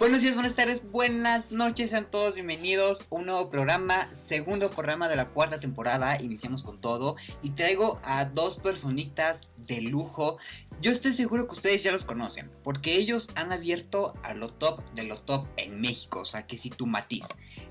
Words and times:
Buenos 0.00 0.20
días, 0.20 0.34
buenas 0.34 0.56
tardes, 0.56 0.90
buenas 0.90 1.52
noches, 1.52 1.90
sean 1.90 2.10
todos 2.10 2.34
bienvenidos 2.34 3.02
a 3.02 3.14
un 3.14 3.26
nuevo 3.26 3.48
programa, 3.50 4.12
segundo 4.12 4.68
programa 4.68 5.08
de 5.08 5.14
la 5.14 5.28
cuarta 5.28 5.60
temporada, 5.60 6.20
iniciamos 6.20 6.64
con 6.64 6.80
todo 6.80 7.14
y 7.40 7.50
traigo 7.50 8.00
a 8.02 8.24
dos 8.24 8.56
personitas 8.56 9.48
de 9.68 9.80
lujo. 9.82 10.38
Yo 10.80 10.90
estoy 10.90 11.12
seguro 11.12 11.46
que 11.46 11.52
ustedes 11.52 11.84
ya 11.84 11.92
los 11.92 12.04
conocen, 12.04 12.50
porque 12.64 12.96
ellos 12.96 13.28
han 13.36 13.52
abierto 13.52 14.14
a 14.24 14.34
lo 14.34 14.48
top 14.48 14.82
de 14.92 15.04
lo 15.04 15.14
top 15.14 15.46
en 15.56 15.80
México, 15.80 16.22
o 16.22 16.24
sea, 16.24 16.44
que 16.48 16.58
si 16.58 16.70
tu 16.70 16.84
Matiz, 16.84 17.28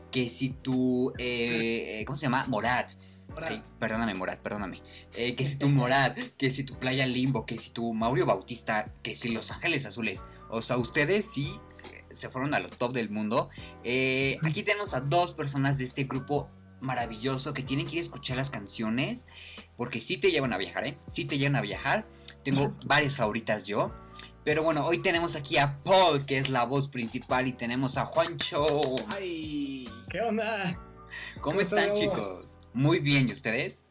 que 0.10 0.30
si 0.30 0.52
tu, 0.52 1.12
eh, 1.18 2.06
¿cómo 2.08 2.16
se 2.16 2.28
llama? 2.28 2.46
Morat. 2.48 2.92
Ay, 3.42 3.62
perdóname, 3.80 4.14
Morat, 4.14 4.40
perdóname. 4.40 4.82
Eh, 5.14 5.36
que 5.36 5.46
si 5.46 5.58
tu 5.58 5.68
Morat, 5.70 6.18
que 6.38 6.52
si 6.52 6.64
tu 6.64 6.78
Playa 6.78 7.06
Limbo, 7.06 7.46
que 7.46 7.58
si 7.58 7.72
tu 7.72 7.94
Mauro 7.94 8.26
Bautista, 8.26 8.92
que 9.04 9.16
si 9.16 9.30
Los 9.30 9.52
Ángeles 9.52 9.86
Azules. 9.86 10.26
O 10.50 10.62
sea, 10.62 10.78
ustedes 10.78 11.26
sí 11.26 11.60
eh, 11.92 12.06
se 12.12 12.30
fueron 12.30 12.54
a 12.54 12.60
lo 12.60 12.70
top 12.70 12.94
del 12.94 13.10
mundo. 13.10 13.50
Eh, 13.84 14.38
aquí 14.44 14.64
tenemos 14.64 14.94
a 14.94 15.02
dos 15.02 15.34
personas 15.34 15.78
de 15.78 15.86
este 15.86 16.06
grupo 16.06 16.50
maravilloso 16.80 17.54
que 17.54 17.64
tienen 17.64 17.86
que 17.88 17.94
ir 17.94 17.98
a 18.00 18.02
escuchar 18.02 18.38
las 18.38 18.52
canciones 18.52 19.28
porque 19.78 20.00
sí 20.00 20.18
te 20.18 20.30
llevan 20.30 20.54
a 20.54 20.58
viajar, 20.58 20.86
¿eh? 20.86 20.98
Sí 21.08 21.26
te 21.26 21.38
llevan 21.38 21.56
a 21.56 21.62
viajar. 21.62 22.08
Tengo 22.44 22.76
varias 22.86 23.18
favoritas 23.18 23.66
yo. 23.66 23.94
Pero 24.44 24.64
bueno, 24.64 24.86
hoy 24.86 25.00
tenemos 25.00 25.36
aquí 25.36 25.58
a 25.58 25.84
Paul, 25.84 26.26
que 26.26 26.38
es 26.38 26.48
la 26.48 26.64
voz 26.64 26.88
principal, 26.88 27.48
y 27.48 27.52
tenemos 27.52 27.98
a 27.98 28.06
Juancho. 28.06 28.96
¡Ay! 29.10 29.90
¿Qué 30.10 30.22
onda? 30.22 30.87
¿Cómo 31.42 31.62
están, 31.62 31.94
chicos? 31.94 32.58
Muy 32.74 33.00
bien, 33.00 33.28
¿y 33.30 33.32
ustedes? 33.32 33.84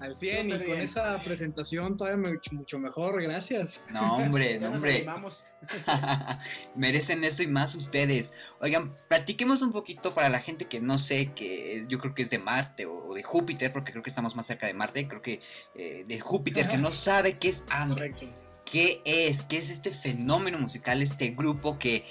Al 0.00 0.16
100 0.16 0.48
y 0.48 0.52
con 0.52 0.60
bien. 0.62 0.80
esa 0.80 1.22
presentación 1.22 1.94
todavía 1.98 2.30
mucho, 2.30 2.54
mucho 2.54 2.78
mejor, 2.78 3.22
gracias. 3.22 3.84
No, 3.90 4.16
hombre, 4.16 4.58
no, 4.60 4.68
nos 4.68 4.76
hombre. 4.76 4.96
animamos. 4.96 5.44
Merecen 6.74 7.22
eso 7.22 7.42
y 7.42 7.46
más 7.48 7.74
ustedes. 7.74 8.32
Oigan, 8.60 8.94
platiquemos 9.08 9.60
un 9.60 9.72
poquito 9.72 10.14
para 10.14 10.30
la 10.30 10.40
gente 10.40 10.64
que 10.66 10.80
no 10.80 10.98
sé, 10.98 11.32
que 11.34 11.76
es- 11.76 11.88
yo 11.88 11.98
creo 11.98 12.14
que 12.14 12.22
es 12.22 12.30
de 12.30 12.38
Marte 12.38 12.86
o 12.86 13.12
de 13.12 13.22
Júpiter, 13.22 13.72
porque 13.72 13.92
creo 13.92 14.02
que 14.02 14.08
estamos 14.10 14.34
más 14.34 14.46
cerca 14.46 14.66
de 14.66 14.72
Marte, 14.72 15.06
creo 15.06 15.20
que 15.20 15.40
eh, 15.74 16.04
de 16.08 16.18
Júpiter, 16.20 16.66
que 16.68 16.78
no 16.78 16.92
sabe 16.92 17.38
qué 17.38 17.48
es 17.50 17.64
AMBER. 17.68 18.12
Correcto. 18.14 18.26
¿Qué 18.64 19.02
es? 19.04 19.42
¿Qué 19.42 19.58
es 19.58 19.68
este 19.68 19.90
fenómeno 19.90 20.58
musical, 20.58 21.02
este 21.02 21.30
grupo 21.30 21.78
que, 21.78 22.04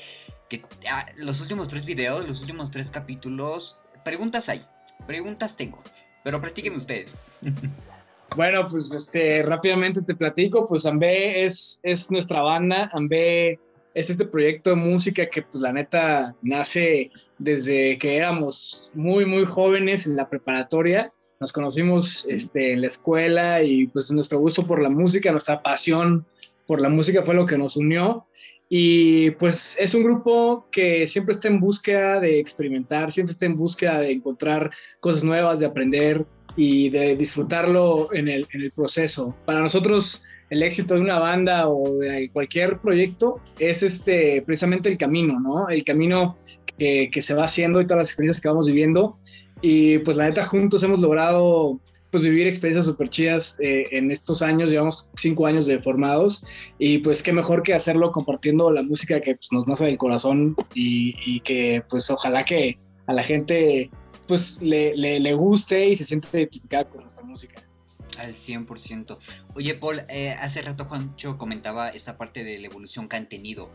que 0.50 0.62
ah, 0.92 1.06
los 1.16 1.40
últimos 1.42 1.70
tres 1.70 1.86
videos, 1.86 2.28
los 2.28 2.42
últimos 2.42 2.70
tres 2.70 2.92
capítulos, 2.92 3.80
preguntas 4.04 4.50
hay, 4.50 4.62
preguntas 5.08 5.56
tengo, 5.56 5.84
pero 6.24 6.42
practiquen 6.42 6.76
ustedes. 6.76 7.18
Bueno, 8.36 8.68
pues 8.68 8.94
este, 8.94 9.42
rápidamente 9.42 10.04
te 10.04 10.14
platico, 10.14 10.66
pues 10.68 10.86
Ambe 10.86 11.44
es, 11.44 11.80
es 11.82 12.12
nuestra 12.12 12.42
banda, 12.42 12.88
Ambe 12.94 13.60
es 13.94 14.10
este 14.10 14.26
proyecto 14.26 14.70
de 14.70 14.76
música 14.76 15.30
que 15.30 15.42
pues 15.42 15.62
la 15.62 15.74
neta 15.74 16.36
nace 16.42 17.12
desde 17.38 17.98
que 17.98 18.18
éramos 18.18 18.92
muy, 18.94 19.26
muy 19.26 19.46
jóvenes 19.46 20.06
en 20.06 20.16
la 20.16 20.30
preparatoria. 20.30 21.12
Nos 21.40 21.52
conocimos 21.52 22.26
este, 22.30 22.74
en 22.74 22.82
la 22.82 22.88
escuela 22.88 23.64
y 23.64 23.88
pues 23.88 24.12
nuestro 24.12 24.40
gusto 24.40 24.64
por 24.64 24.82
la 24.82 24.90
música, 24.90 25.32
nuestra 25.32 25.64
pasión 25.64 26.26
por 26.70 26.82
la 26.82 26.90
música 26.90 27.24
fue 27.24 27.34
lo 27.34 27.48
que 27.48 27.58
nos 27.58 27.76
unió. 27.78 28.26
Y 28.70 29.32
pues 29.32 29.76
es 29.80 29.96
un 29.96 30.04
grupo 30.04 30.68
que 30.72 31.08
siempre 31.08 31.34
está 31.34 31.48
en 31.48 31.60
búsqueda 31.60 32.20
de 32.20 32.40
experimentar, 32.40 33.12
siempre 33.12 33.32
está 33.32 33.48
en 33.48 33.58
búsqueda 33.58 34.00
de 34.02 34.12
encontrar 34.12 34.70
cosas 35.00 35.24
nuevas, 35.24 35.60
de 35.60 35.66
aprender 35.66 36.28
y 36.56 36.90
de 36.90 37.16
disfrutarlo 37.16 38.14
en 38.14 38.28
el, 38.28 38.46
proceso. 38.76 39.36
Para 39.48 39.62
nosotros 39.62 40.22
el 40.52 40.62
éxito 40.62 40.94
de 40.94 41.02
una 41.02 41.18
banda 41.18 41.68
o 41.68 41.98
de 41.98 42.30
cualquier 42.32 42.80
proyecto 42.80 43.42
es 43.58 43.82
este, 43.82 44.44
precisamente 44.44 44.90
el 44.90 44.98
camino, 45.00 45.40
¿no? 45.40 45.70
El 45.70 45.84
camino 45.84 46.38
que, 46.78 47.10
que 47.12 47.22
se 47.22 47.34
va 47.34 47.46
haciendo 47.46 47.82
y 47.82 47.86
todas 47.86 47.98
las 47.98 48.10
experiencias 48.10 48.44
que 48.44 48.50
vamos 48.50 48.68
viviendo. 48.68 49.18
Y 49.60 49.98
pues 50.00 50.16
la 50.16 50.28
neta 50.28 50.46
juntos 50.46 50.84
hemos 50.84 51.00
logrado 51.00 51.80
pues 52.12 52.24
vivir 52.24 52.48
experiencias 52.48 52.86
súper 52.86 53.10
chidas 53.10 53.58
eh, 53.60 53.86
en 53.92 54.12
estos 54.12 54.42
años, 54.42 54.72
llevamos 54.72 55.12
cinco 55.16 55.46
años 55.46 55.66
de 55.66 55.80
formados 55.80 56.44
y 56.78 57.00
pues 57.00 57.22
qué 57.22 57.32
mejor 57.32 57.64
que 57.64 57.74
hacerlo 57.74 58.12
compartiendo 58.12 58.72
la 58.72 58.84
música 58.84 59.22
que 59.22 59.36
pues, 59.36 59.52
nos 59.52 59.68
nace 59.68 59.86
del 59.86 59.98
corazón 59.98 60.56
y, 60.74 61.40
que 61.42 61.84
pues 61.90 62.10
ojalá 62.10 62.44
que 62.44 62.78
a 63.08 63.14
la 63.14 63.24
gente 63.24 63.90
pues 64.28 64.62
le, 64.62 64.96
le, 64.96 65.20
le 65.20 65.34
guste 65.34 65.90
y 65.90 65.96
se 65.96 66.06
siente 66.06 66.28
identificada 66.34 66.90
con 66.90 67.02
nuestra 67.02 67.24
música. 67.24 67.69
Al 68.20 68.36
100%. 68.36 69.18
Oye, 69.56 69.76
Paul, 69.76 70.02
eh, 70.10 70.32
hace 70.32 70.62
rato 70.62 70.86
Juancho 70.86 71.38
comentaba 71.38 71.90
esta 71.90 72.18
parte 72.18 72.44
de 72.44 72.60
la 72.60 72.68
evolución 72.68 73.08
que 73.08 73.16
han 73.16 73.30
tenido. 73.30 73.72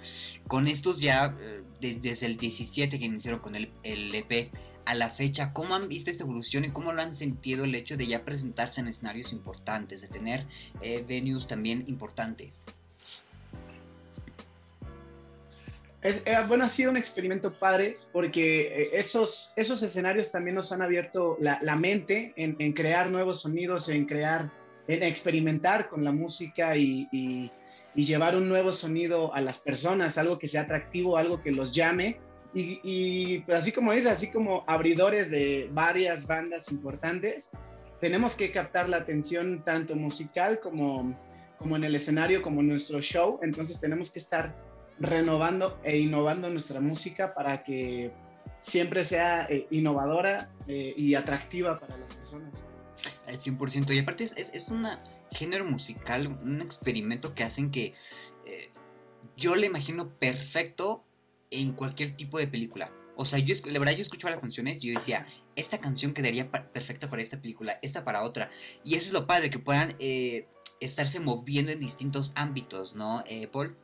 Con 0.47 0.67
estos 0.67 1.01
ya, 1.01 1.35
eh, 1.41 1.63
des- 1.81 2.03
desde 2.03 2.27
el 2.27 2.37
17 2.37 2.99
que 2.99 3.07
iniciaron 3.07 3.41
con 3.41 3.55
el, 3.55 3.71
el 3.83 4.15
EP 4.15 4.51
a 4.85 4.95
la 4.95 5.09
fecha, 5.09 5.53
¿cómo 5.55 5.75
han 5.75 5.89
visto 5.89 6.11
esta 6.11 6.25
evolución 6.25 6.67
y 6.67 6.71
cómo 6.71 6.93
lo 6.93 7.01
han 7.01 7.15
sentido 7.15 7.65
el 7.65 7.75
hecho 7.75 7.97
de 7.97 8.07
ya 8.07 8.25
presentarse 8.25 8.83
en 8.83 8.89
escenarios 8.89 9.33
importantes, 9.33 10.03
de 10.03 10.09
tener 10.09 10.47
eh, 10.83 11.03
venues 11.09 11.47
también 11.47 11.85
importantes? 11.87 12.65
Es, 16.05 16.23
eh, 16.27 16.37
bueno, 16.47 16.67
ha 16.67 16.69
sido 16.69 16.91
un 16.91 16.99
experimento 16.99 17.51
padre 17.51 17.97
porque 18.13 18.83
eh, 18.83 18.91
esos, 18.93 19.55
esos 19.57 19.83
escenarios 19.83 20.31
también 20.31 20.55
nos 20.55 20.71
han 20.71 20.83
abierto 20.83 21.39
la, 21.41 21.77
mente 21.77 22.35
en, 22.37 22.73
crear 22.75 23.11
nuevos 23.11 23.41
sonidos, 23.41 23.89
en 23.89 24.05
crear, 24.05 24.53
en 24.87 25.03
experimentar 25.03 25.89
con 25.89 26.05
la 26.05 26.13
música 26.13 26.77
y, 26.77 27.51
llevar 27.95 28.37
un 28.37 28.49
nuevo 28.49 28.73
sonido 28.73 29.33
a 29.33 29.41
las 29.41 29.59
personas, 29.59 30.19
algo 30.19 30.39
que 30.39 30.47
sea 30.47 30.63
atractivo, 30.63 31.17
algo 31.17 31.41
que 31.41 31.53
los 31.53 31.75
llame. 31.75 32.19
Y, 32.53 32.81
y, 32.83 33.39
pues, 33.41 33.59
así 33.59 33.73
como 33.73 33.95
es, 33.95 34.05
así 34.05 34.31
como 34.31 34.63
abridores 34.67 35.31
de 35.31 35.71
varias 35.73 36.27
bandas 36.27 36.71
importantes, 36.71 37.51
tenemos 38.01 38.35
que 38.35 38.53
captar 38.53 38.91
la 38.91 38.99
atención 38.99 39.65
tanto 39.65 39.97
musical 39.97 40.61
como, 40.61 41.19
como 41.57 41.77
en 41.77 41.85
el 41.85 41.95
escenario, 41.95 42.43
como 42.43 42.61
en 42.61 42.69
nuestro 42.69 43.01
show. 43.01 43.39
Entonces 43.43 43.81
tenemos 43.81 44.11
que 44.11 44.19
estar 44.19 44.55
renovando 44.99 45.79
e 45.83 45.99
innovando 45.99 46.49
nuestra 46.51 46.81
música 46.81 47.35
para 47.35 47.65
que 47.65 48.13
siempre 48.61 49.05
sea 49.05 49.47
eh, 49.51 49.67
innovadora 49.71 50.51
eh, 50.67 50.95
y 50.97 51.15
atractiva 51.15 51.79
para 51.79 51.97
las 51.97 52.15
personas. 52.15 52.65
Al 53.27 53.39
100%. 53.39 53.95
Y 53.95 53.99
aparte 53.99 54.25
es, 54.25 54.33
es, 54.37 54.55
es 54.55 54.71
un 54.71 54.87
género 55.31 55.65
musical, 55.65 56.27
un 56.29 56.61
experimento 56.63 57.35
que 57.35 57.45
hacen 57.45 57.71
que 57.71 57.93
eh, 58.47 58.71
yo 59.37 59.55
le 59.57 59.67
imagino 59.67 60.09
perfecto 60.11 61.05
en 61.51 61.73
cualquier 61.73 62.17
tipo 62.17 62.39
de 62.39 62.47
película. 62.47 62.91
O 63.17 63.25
sea, 63.25 63.39
yo, 63.39 63.55
la 63.67 63.79
verdad, 63.79 63.95
yo 63.95 64.01
escuchaba 64.01 64.31
las 64.31 64.41
canciones 64.41 64.83
y 64.83 64.89
yo 64.89 64.95
decía, 64.99 65.27
esta 65.57 65.79
canción 65.79 66.15
quedaría 66.15 66.51
pa- 66.51 66.69
perfecta 66.73 67.09
para 67.09 67.23
esta 67.23 67.41
película, 67.41 67.79
esta 67.83 68.05
para 68.05 68.23
otra. 68.23 68.51
Y 68.85 68.95
eso 68.95 69.07
es 69.09 69.13
lo 69.13 69.27
padre, 69.27 69.51
que 69.51 69.59
puedan 69.59 69.95
estarse 70.81 71.21
moviendo 71.21 71.71
en 71.71 71.79
distintos 71.81 72.33
ámbitos, 72.35 72.97
¿no, 72.97 73.23
Paul? 73.53 73.77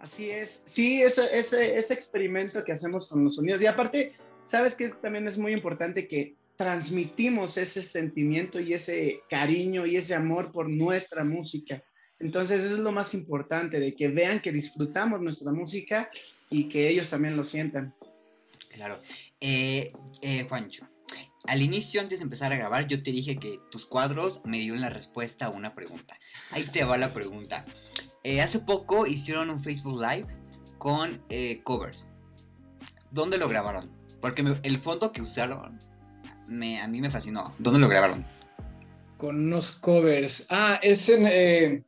Así 0.00 0.30
es. 0.30 0.62
Sí, 0.66 1.02
ese, 1.02 1.28
ese, 1.38 1.78
ese 1.78 1.94
experimento 1.94 2.64
que 2.64 2.72
hacemos 2.72 3.06
con 3.06 3.22
los 3.22 3.36
sonidos. 3.36 3.62
Y 3.62 3.66
aparte, 3.66 4.14
sabes 4.44 4.74
que 4.74 4.88
también 4.88 5.28
es 5.28 5.38
muy 5.38 5.52
importante 5.52 6.08
que 6.08 6.34
transmitimos 6.56 7.56
ese 7.56 7.82
sentimiento 7.82 8.60
y 8.60 8.74
ese 8.74 9.20
cariño 9.28 9.86
y 9.86 9.96
ese 9.96 10.14
amor 10.14 10.52
por 10.52 10.68
nuestra 10.68 11.24
música. 11.24 11.82
Entonces, 12.18 12.62
eso 12.62 12.74
es 12.74 12.80
lo 12.80 12.92
más 12.92 13.14
importante, 13.14 13.80
de 13.80 13.94
que 13.94 14.08
vean 14.08 14.40
que 14.40 14.52
disfrutamos 14.52 15.20
nuestra 15.20 15.52
música 15.52 16.10
y 16.50 16.68
que 16.68 16.88
ellos 16.88 17.08
también 17.08 17.36
lo 17.36 17.44
sientan. 17.44 17.94
Claro. 18.70 18.98
Eh, 19.40 19.90
eh, 20.20 20.44
Juancho, 20.48 20.86
al 21.46 21.62
inicio, 21.62 22.00
antes 22.00 22.18
de 22.18 22.24
empezar 22.24 22.52
a 22.52 22.56
grabar, 22.56 22.86
yo 22.86 23.02
te 23.02 23.10
dije 23.10 23.36
que 23.36 23.58
tus 23.70 23.86
cuadros 23.86 24.42
me 24.44 24.58
dieron 24.58 24.82
la 24.82 24.90
respuesta 24.90 25.46
a 25.46 25.50
una 25.50 25.74
pregunta. 25.74 26.18
Ahí 26.50 26.64
te 26.64 26.84
va 26.84 26.98
la 26.98 27.12
pregunta. 27.12 27.64
Eh, 28.24 28.40
hace 28.40 28.58
poco 28.60 29.06
hicieron 29.06 29.50
un 29.50 29.62
Facebook 29.62 30.00
Live 30.00 30.26
con 30.78 31.22
eh, 31.30 31.60
covers. 31.62 32.08
¿Dónde 33.10 33.38
lo 33.38 33.48
grabaron? 33.48 33.90
Porque 34.20 34.42
me- 34.42 34.58
el 34.62 34.78
fondo 34.78 35.10
que 35.12 35.22
usaron 35.22 35.80
me, 36.46 36.80
a 36.80 36.86
mí 36.88 37.00
me 37.00 37.10
fascinó. 37.10 37.54
¿Dónde 37.58 37.80
lo 37.80 37.88
grabaron? 37.88 38.24
Con 39.16 39.36
unos 39.46 39.70
covers. 39.72 40.46
Ah, 40.50 40.78
es 40.82 41.08
en, 41.08 41.26
eh, 41.26 41.82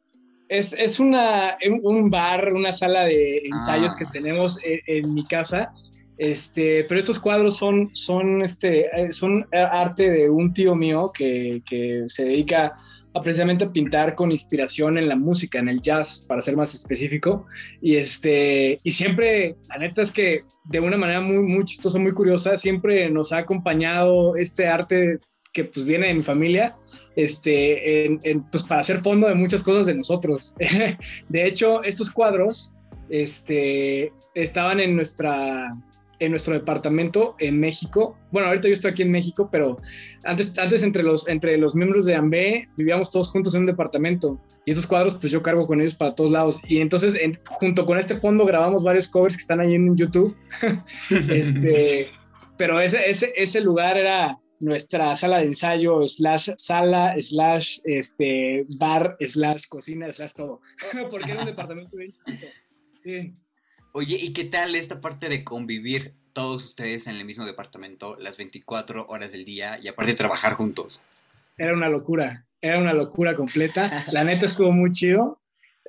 es, 0.49 0.73
es 0.73 1.01
una, 1.01 1.53
un- 1.83 2.11
bar, 2.11 2.53
una 2.55 2.73
sala 2.73 3.05
de 3.05 3.39
ensayos 3.45 3.95
Ah. 3.95 3.99
que 3.99 4.07
tenemos 4.07 4.59
en, 4.65 4.81
en 4.87 5.15
mi 5.15 5.25
casa. 5.27 5.73
Este, 6.19 6.85
pero 6.85 7.01
estos 7.01 7.19
cuadros 7.19 7.57
son, 7.57 7.91
son, 7.95 8.43
este, 8.43 8.87
son 9.11 9.47
arte 9.53 10.11
de 10.11 10.31
un 10.31 10.53
tío 10.53 10.75
mío 10.75 11.11
que, 11.13 11.63
que 11.67 12.05
se 12.07 12.25
dedica 12.27 12.75
a 13.15 13.23
precisamente 13.23 13.67
pintar 13.67 14.15
con 14.15 14.33
inspiración 14.33 14.99
en 14.99 15.09
la 15.09 15.17
música, 15.17 15.59
en 15.59 15.69
el 15.69 15.81
jazz, 15.81 16.25
para 16.27 16.41
ser 16.41 16.57
más 16.57 16.75
específico. 16.75 17.47
Y, 17.81 17.97
este, 17.97 18.81
y 18.83 18.91
siempre, 18.91 19.57
la 19.69 19.79
neta 19.79 20.03
es 20.03 20.13
que 20.13 20.43
de 20.65 20.81
una 20.81 20.97
manera 20.97 21.21
muy, 21.21 21.43
muy 21.43 21.65
chistosa, 21.65 21.99
muy 21.99 22.13
curiosa, 22.13 22.57
siempre 22.57 23.11
nos 23.11 23.33
ha 23.33 23.39
acompañado 23.39 24.37
este 24.37 24.67
arte 24.67 25.19
que 25.53 25.65
pues 25.65 25.85
viene 25.85 26.07
de 26.07 26.15
mi 26.15 26.23
familia, 26.23 26.77
este, 27.15 28.07
en, 28.07 28.21
en, 28.23 28.43
pues 28.51 28.63
para 28.63 28.81
hacer 28.81 29.01
fondo 29.01 29.29
de 29.29 29.35
muchas 29.35 29.63
cosas 29.63 29.87
de 29.87 29.95
nosotros. 29.95 30.55
de 31.29 31.47
hecho, 31.47 31.83
estos 31.85 32.11
cuadros 32.11 32.75
este, 33.11 34.11
estaban 34.35 34.81
en 34.81 34.97
nuestra 34.97 35.69
en 36.23 36.31
nuestro 36.31 36.55
departamento 36.55 37.35
en 37.41 37.59
México. 37.59 38.17
Bueno, 38.31 38.49
ahorita 38.49 38.69
yo 38.69 38.75
estoy 38.75 38.93
aquí 38.93 39.03
en 39.03 39.11
México, 39.11 39.49
pero 39.51 39.81
antes, 40.23 40.57
antes 40.57 40.85
entre, 40.85 41.03
los, 41.03 41.27
entre 41.29 41.59
los 41.59 41.75
miembros 41.75 42.07
de 42.07 42.15
AMBE 42.15 42.69
vivíamos 42.77 43.11
todos 43.11 43.29
juntos 43.29 43.55
en 43.55 43.63
un 43.63 43.67
departamento. 43.67 44.41
Y 44.65 44.71
esos 44.71 44.87
cuadros, 44.87 45.15
pues 45.15 45.33
yo 45.33 45.43
cargo 45.43 45.67
con 45.67 45.81
ellos 45.81 45.97
para 45.97 46.15
todos 46.15 46.31
lados. 46.31 46.61
Y 46.71 46.81
entonces, 46.81 47.19
junto 47.59 47.85
con 47.85 47.99
este 47.99 48.15
fondo, 48.15 48.47
grabamos 48.47 48.85
varios 48.85 49.09
covers 49.09 49.37
que 49.37 49.41
están 49.41 49.59
ahí 49.59 49.75
en 49.75 49.97
YouTube. 49.97 50.37
este, 51.29 52.07
pero 52.57 52.81
ese, 52.81 53.11
ese, 53.11 53.33
ese 53.35 53.61
lugar 53.61 53.99
era 53.99 54.39
nuestra 54.61 55.17
sala 55.17 55.39
de 55.39 55.47
ensayo, 55.47 56.07
slash 56.07 56.51
sala, 56.57 57.17
slash 57.19 57.79
este, 57.85 58.65
bar, 58.79 59.17
slash 59.19 59.65
cocina, 59.69 60.13
slash 60.13 60.35
todo. 60.35 60.61
Porque 61.11 61.33
era 61.33 61.41
un 61.41 61.47
departamento 61.47 61.97
bien 61.97 62.13
Sí. 63.03 63.35
Oye, 63.95 64.17
¿y 64.19 64.33
qué 64.33 64.45
tal 64.45 64.75
esta 64.75 65.03
parte 65.03 65.29
de 65.29 65.45
convivir 65.45 66.15
todos 66.33 66.65
ustedes 66.65 67.07
en 67.07 67.17
el 67.17 67.27
mismo 67.27 67.45
departamento 67.45 68.17
las 68.19 68.39
24 68.39 69.07
horas 69.07 69.33
del 69.33 69.45
día 69.45 69.79
y 69.83 69.89
aparte 69.89 70.15
trabajar 70.15 70.55
juntos? 70.55 71.03
Era 71.59 71.75
una 71.75 71.91
locura, 71.91 72.47
era 72.63 72.79
una 72.79 72.95
locura 72.95 73.35
completa. 73.35 74.07
La 74.11 74.25
neta 74.25 74.47
estuvo 74.47 74.73
muy 74.73 74.93
chido. 74.93 75.41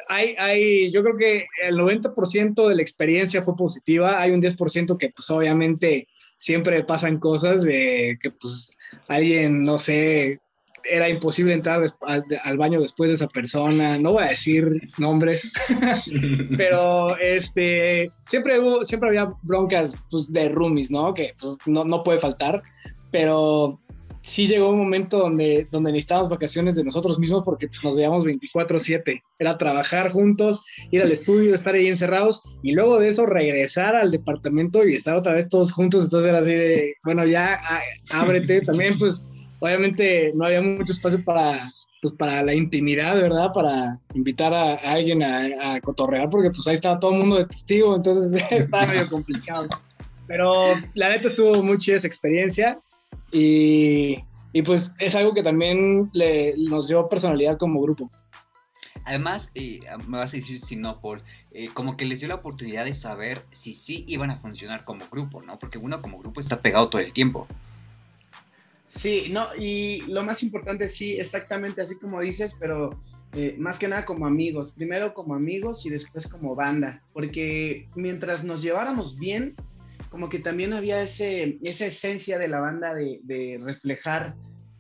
Hay, 0.10 0.36
hay, 0.38 0.92
yo 0.92 1.02
creo 1.02 1.16
que 1.16 1.46
el 1.62 1.76
90% 1.76 2.68
de 2.68 2.76
la 2.76 2.82
experiencia 2.82 3.42
fue 3.42 3.56
positiva. 3.56 4.20
Hay 4.20 4.32
un 4.32 4.42
10% 4.42 4.98
que 4.98 5.10
pues 5.10 5.30
obviamente 5.30 6.10
siempre 6.36 6.84
pasan 6.84 7.20
cosas 7.20 7.64
de 7.64 8.20
que 8.22 8.32
pues 8.32 8.78
alguien, 9.08 9.64
no 9.64 9.78
sé, 9.78 10.42
era 10.90 11.10
imposible 11.10 11.54
entrar 11.54 11.84
al, 12.02 12.58
baño 12.58 12.80
después 12.80 13.10
de 13.10 13.16
esa 13.16 13.28
persona, 13.28 13.98
no 13.98 14.14
voy 14.14 14.24
a 14.24 14.32
decir 14.32 14.90
nombres, 14.98 15.52
pero 16.58 17.18
este, 17.18 18.10
siempre, 18.26 18.60
hubo, 18.60 18.84
siempre 18.84 19.10
había 19.10 19.34
broncas 19.44 20.06
pues, 20.10 20.32
de 20.32 20.50
roomies, 20.50 20.92
¿no? 20.92 21.14
Que 21.14 21.34
pues, 21.40 21.58
no, 21.66 21.86
no 21.86 22.02
puede 22.02 22.20
faltar, 22.20 22.62
pero 23.12 23.80
sí 24.24 24.48
llegó 24.48 24.70
un 24.70 24.78
momento 24.78 25.20
donde, 25.20 25.68
donde 25.70 25.92
necesitábamos 25.92 26.30
vacaciones 26.30 26.76
de 26.76 26.84
nosotros 26.84 27.20
mismos 27.20 27.44
porque 27.44 27.68
pues, 27.68 27.84
nos 27.84 27.96
veíamos 27.96 28.26
24/7. 28.26 29.22
Era 29.38 29.58
trabajar 29.58 30.12
juntos, 30.12 30.66
ir 30.92 31.02
al 31.02 31.12
estudio, 31.12 31.54
estar 31.54 31.76
ahí 31.76 31.88
encerrados 31.88 32.42
y 32.64 32.72
luego 32.72 33.00
de 33.00 33.10
eso 33.10 33.26
regresar 33.26 33.96
al 33.96 34.12
departamento 34.12 34.88
y 34.88 34.96
estar 34.96 35.16
otra 35.16 35.34
vez 35.34 35.50
todos 35.50 35.72
juntos. 35.74 36.06
Entonces 36.06 36.30
era 36.30 36.40
así 36.40 36.54
de, 36.54 36.96
bueno, 37.04 37.26
ya 37.26 37.60
ábrete. 38.12 38.62
También 38.62 38.98
pues 38.98 39.30
obviamente 39.64 40.34
no 40.36 40.46
había 40.46 40.62
mucho 40.62 40.92
espacio 40.92 41.24
para, 41.24 41.72
pues, 42.02 42.14
para 42.16 42.44
la 42.44 42.54
intimidad, 42.54 43.16
¿verdad? 43.16 43.52
Para 43.54 43.98
invitar 44.14 44.54
a, 44.54 44.74
alguien 44.92 45.24
a, 45.24 45.80
cotorrear, 45.82 46.30
porque 46.30 46.50
pues 46.50 46.68
ahí 46.68 46.76
estaba 46.76 47.00
todo 47.00 47.12
el 47.12 47.20
mundo 47.20 47.38
de 47.38 47.46
testigo, 47.46 47.96
entonces 47.96 48.34
estaba 48.52 48.88
medio 48.88 49.10
complicado. 49.10 49.70
Pero 50.28 50.74
la 50.96 51.10
neta 51.10 51.34
tuvo 51.34 51.64
muy 51.64 51.78
chida 51.78 51.96
esa 51.96 52.08
experiencia 52.08 52.78
y, 53.32 54.20
y, 54.52 54.62
pues 54.64 54.96
es 55.00 55.16
algo 55.16 55.34
que 55.34 55.44
también 55.44 56.10
le, 56.12 56.56
nos 56.58 56.90
dio 56.90 57.08
personalidad 57.08 57.58
como 57.58 57.82
grupo. 57.82 58.12
Además, 59.06 59.50
eh, 59.56 59.80
me 60.08 60.18
vas 60.18 60.34
a 60.34 60.38
decir 60.38 60.60
si 60.60 60.76
no, 60.76 61.00
Paul, 61.00 61.22
eh, 61.52 61.70
como 61.74 61.96
que 61.96 62.06
les 62.06 62.20
dio 62.20 62.28
la 62.28 62.36
oportunidad 62.36 62.84
de 62.84 62.94
saber 62.94 63.46
si 63.52 63.74
sí 63.74 64.04
iban 64.10 64.30
a 64.30 64.38
funcionar 64.38 64.84
como 64.84 65.06
grupo, 65.10 65.42
¿no? 65.42 65.58
Porque 65.58 65.78
uno 65.78 66.02
como 66.02 66.20
grupo 66.20 66.42
está 66.42 66.62
pegado 66.62 66.90
todo 66.90 67.02
el 67.02 67.14
tiempo. 67.14 67.48
Sí, 68.96 69.30
no, 69.32 69.48
y 69.58 70.02
lo 70.02 70.24
más 70.24 70.44
importante, 70.44 70.88
sí, 70.88 71.14
exactamente 71.14 71.82
así 71.82 71.98
como 71.98 72.22
dices, 72.22 72.56
pero 72.60 72.92
eh, 73.34 73.56
más 73.58 73.80
que 73.80 73.88
nada 73.88 74.06
como 74.06 74.28
amigos. 74.28 74.72
Primero 74.74 75.16
como 75.16 75.34
amigos 75.34 75.86
y 75.88 75.90
después 75.90 76.28
como 76.28 76.56
banda, 76.56 77.02
porque 77.12 77.88
mientras 77.96 78.44
nos 78.44 78.62
lleváramos 78.62 79.18
bien, 79.18 79.56
como 80.10 80.30
que 80.30 80.38
también 80.38 80.74
había 80.74 81.02
ese, 81.02 81.58
esa 81.64 81.88
esencia 81.88 82.38
de 82.38 82.48
la 82.48 82.60
banda 82.60 82.94
de, 82.94 83.60
reflejar 83.64 84.36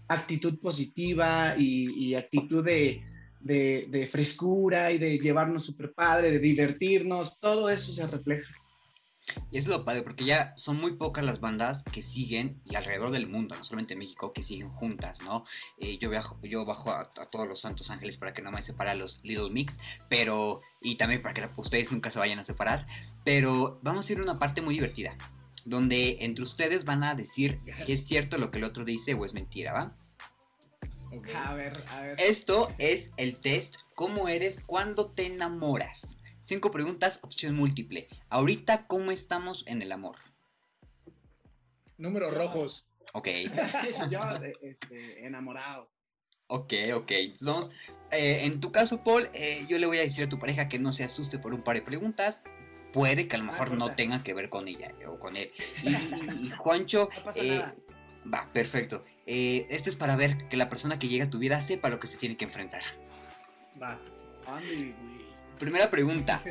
actitud 0.07 0.59
positiva 0.59 1.55
y, 1.57 2.13
actitud 2.13 2.63
de, 2.63 3.01
de, 3.41 4.07
frescura 4.11 4.91
y 4.91 4.99
de 4.99 5.17
llevarnos 5.17 5.65
súper 5.65 5.91
padre, 5.91 6.29
de 6.29 6.37
divertirnos, 6.37 7.39
todo 7.39 7.67
eso 7.67 7.91
se 7.91 8.05
refleja. 8.05 8.51
Y 9.51 9.57
es 9.57 9.67
lo 9.67 9.85
padre, 9.85 10.01
porque 10.01 10.25
ya 10.25 10.53
son 10.57 10.77
muy 10.79 10.93
pocas 10.93 11.23
las 11.23 11.39
bandas 11.39 11.83
que 11.83 12.01
siguen, 12.01 12.61
y 12.65 12.75
alrededor 12.75 13.11
del 13.11 13.27
mundo, 13.27 13.55
no 13.55 13.63
solamente 13.63 13.93
en 13.93 13.99
México, 13.99 14.31
que 14.31 14.43
siguen 14.43 14.69
juntas, 14.69 15.21
¿no? 15.21 15.43
Eh, 15.77 15.97
yo, 15.99 16.09
viajo, 16.09 16.39
yo 16.43 16.65
bajo 16.65 16.91
a, 16.91 17.11
todos 17.31 17.47
los 17.47 17.61
Santos 17.61 17.89
Ángeles 17.89 18.17
para 18.17 18.33
que 18.33 18.41
no 18.41 18.51
me 18.51 18.61
separen 18.61 18.99
los 18.99 19.19
Little 19.23 19.49
Mix, 19.49 19.79
pero, 20.09 20.61
y 20.81 20.95
también 20.95 21.21
para 21.21 21.33
que 21.33 21.49
ustedes 21.57 21.91
nunca 21.91 22.11
se 22.11 22.19
vayan 22.19 22.39
a 22.39 22.43
separar, 22.43 22.85
pero 23.23 23.79
vamos 23.81 24.09
a 24.09 24.13
ir 24.13 24.19
a 24.19 24.23
una 24.23 24.39
parte 24.39 24.61
muy 24.61 24.75
divertida, 24.75 25.15
donde 25.65 26.17
entre 26.21 26.43
ustedes 26.43 26.85
van 26.85 27.03
a 27.03 27.15
decir 27.15 27.59
si 27.65 27.93
es 27.93 28.05
cierto 28.05 28.37
lo 28.37 28.51
que 28.51 28.57
el 28.57 28.65
otro 28.65 28.83
dice 28.83 29.13
o 29.13 29.25
es 29.25 29.33
mentira, 29.33 29.73
¿va? 29.73 29.95
A 31.35 31.53
ver, 31.53 31.83
a 31.91 32.01
ver. 32.01 32.19
Esto 32.19 32.73
es 32.79 33.13
el 33.17 33.39
test, 33.39 33.75
¿cómo 33.93 34.27
eres 34.27 34.61
cuando 34.61 35.11
te 35.11 35.27
enamoras? 35.27 36.17
Cinco 36.43 36.71
preguntas, 36.71 37.19
opción 37.21 37.55
múltiple. 37.55 38.05
Ahorita, 38.27 38.85
¿cómo 38.85 39.13
estamos 39.13 39.63
en 39.65 39.81
el 39.81 39.93
amor? 39.93 40.17
Números 41.97 42.33
rojos. 42.33 42.85
Ok. 43.13 43.29
Yo, 44.11 44.19
este, 44.61 45.25
enamorado. 45.25 45.89
Ok, 46.47 46.73
ok. 46.95 47.11
Entonces 47.11 47.47
vamos. 47.47 47.71
Eh, 48.11 48.39
en 48.43 48.59
tu 48.59 48.73
caso, 48.73 49.05
Paul, 49.05 49.29
eh, 49.33 49.65
yo 49.69 49.79
le 49.79 49.87
voy 49.87 49.99
a 49.99 50.01
decir 50.01 50.25
a 50.25 50.29
tu 50.29 50.37
pareja 50.37 50.67
que 50.67 50.79
no 50.79 50.91
se 50.91 51.05
asuste 51.05 51.39
por 51.39 51.53
un 51.53 51.63
par 51.63 51.77
de 51.77 51.81
preguntas. 51.81 52.41
Puede 52.91 53.29
que 53.29 53.37
a 53.37 53.39
lo 53.39 53.45
mejor 53.45 53.71
no 53.71 53.95
tenga 53.95 54.21
que 54.21 54.33
ver 54.33 54.49
con 54.49 54.67
ella 54.67 54.93
o 55.07 55.17
con 55.19 55.37
él. 55.37 55.49
Y, 55.81 56.49
Juancho. 56.49 57.09
Eh, 57.37 57.63
va, 58.31 58.49
perfecto. 58.51 59.01
esto 59.25 59.89
es 59.89 59.95
para 59.95 60.17
ver 60.17 60.49
que 60.49 60.57
la 60.57 60.69
persona 60.69 60.99
que 60.99 61.07
llega 61.07 61.23
a 61.25 61.29
tu 61.29 61.39
vida 61.39 61.61
sepa 61.61 61.89
lo 61.89 62.01
que 62.01 62.07
se 62.07 62.17
tiene 62.17 62.35
que 62.35 62.43
enfrentar. 62.43 62.81
Va. 63.81 63.97
Primera 65.59 65.89
pregunta. 65.89 66.41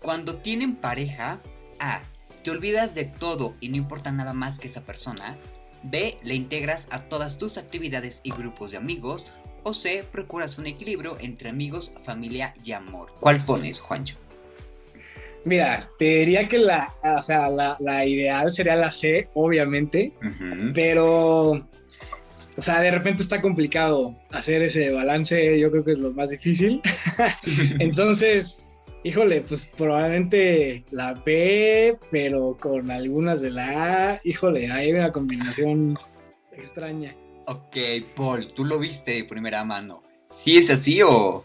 Cuando 0.00 0.36
tienen 0.36 0.76
pareja, 0.76 1.38
A. 1.78 2.00
Te 2.42 2.50
olvidas 2.50 2.94
de 2.94 3.04
todo 3.04 3.54
y 3.60 3.68
no 3.68 3.76
importa 3.76 4.10
nada 4.10 4.32
más 4.32 4.58
que 4.58 4.66
esa 4.66 4.82
persona. 4.82 5.36
B. 5.84 6.18
Le 6.22 6.34
integras 6.34 6.88
a 6.90 7.02
todas 7.02 7.38
tus 7.38 7.56
actividades 7.56 8.20
y 8.24 8.32
grupos 8.32 8.72
de 8.72 8.78
amigos. 8.78 9.32
O 9.62 9.74
C. 9.74 10.04
Procuras 10.10 10.58
un 10.58 10.66
equilibrio 10.66 11.16
entre 11.20 11.50
amigos, 11.50 11.92
familia 12.04 12.54
y 12.64 12.72
amor. 12.72 13.12
¿Cuál 13.20 13.44
pones, 13.44 13.78
Juancho? 13.78 14.16
Mira, 15.44 15.88
te 15.98 16.04
diría 16.04 16.46
que 16.46 16.58
la, 16.58 16.94
o 17.02 17.22
sea, 17.22 17.48
la, 17.48 18.06
ideal 18.06 18.52
sería 18.52 18.76
la 18.76 18.92
C, 18.92 19.28
obviamente, 19.34 20.12
pero 20.72 21.66
o 22.56 22.62
sea, 22.62 22.80
de 22.80 22.90
repente 22.90 23.22
está 23.22 23.40
complicado 23.40 24.14
hacer 24.30 24.62
ese 24.62 24.90
balance, 24.90 25.58
yo 25.58 25.70
creo 25.70 25.84
que 25.84 25.92
es 25.92 25.98
lo 25.98 26.12
más 26.12 26.30
difícil. 26.30 26.82
Entonces, 27.78 28.72
híjole, 29.04 29.40
pues 29.40 29.66
probablemente 29.66 30.84
la 30.90 31.14
B, 31.14 31.98
pero 32.10 32.56
con 32.60 32.90
algunas 32.90 33.40
de 33.40 33.50
la 33.50 34.12
A, 34.12 34.20
híjole, 34.24 34.70
hay 34.70 34.92
una 34.92 35.10
combinación 35.12 35.98
extraña. 36.52 37.14
Ok, 37.46 37.76
Paul, 38.14 38.52
tú 38.52 38.64
lo 38.64 38.78
viste 38.78 39.12
de 39.12 39.24
primera 39.24 39.64
mano. 39.64 40.02
¿Sí 40.26 40.58
es 40.58 40.70
así 40.70 41.00
o...? 41.02 41.44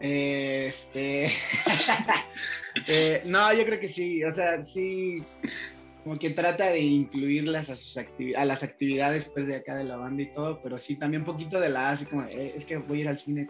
Este... 0.00 1.26
eh, 2.88 3.22
no, 3.26 3.52
yo 3.52 3.64
creo 3.66 3.78
que 3.78 3.88
sí, 3.88 4.24
o 4.24 4.32
sea, 4.32 4.64
sí 4.64 5.22
como 6.02 6.18
que 6.18 6.30
trata 6.30 6.70
de 6.70 6.80
incluirlas 6.80 7.70
a, 7.70 7.76
sus 7.76 7.96
a 7.96 8.44
las 8.44 8.62
actividades 8.62 9.26
pues 9.26 9.46
de 9.46 9.56
acá 9.56 9.74
de 9.74 9.84
la 9.84 9.96
banda 9.96 10.22
y 10.22 10.32
todo, 10.32 10.60
pero 10.62 10.78
sí 10.78 10.96
también 10.96 11.22
un 11.22 11.26
poquito 11.26 11.60
de 11.60 11.68
la 11.68 11.90
así 11.90 12.06
como, 12.06 12.22
eh, 12.22 12.52
es 12.56 12.64
que 12.64 12.78
voy 12.78 12.98
a 12.98 13.00
ir 13.02 13.08
al 13.08 13.18
cine 13.18 13.48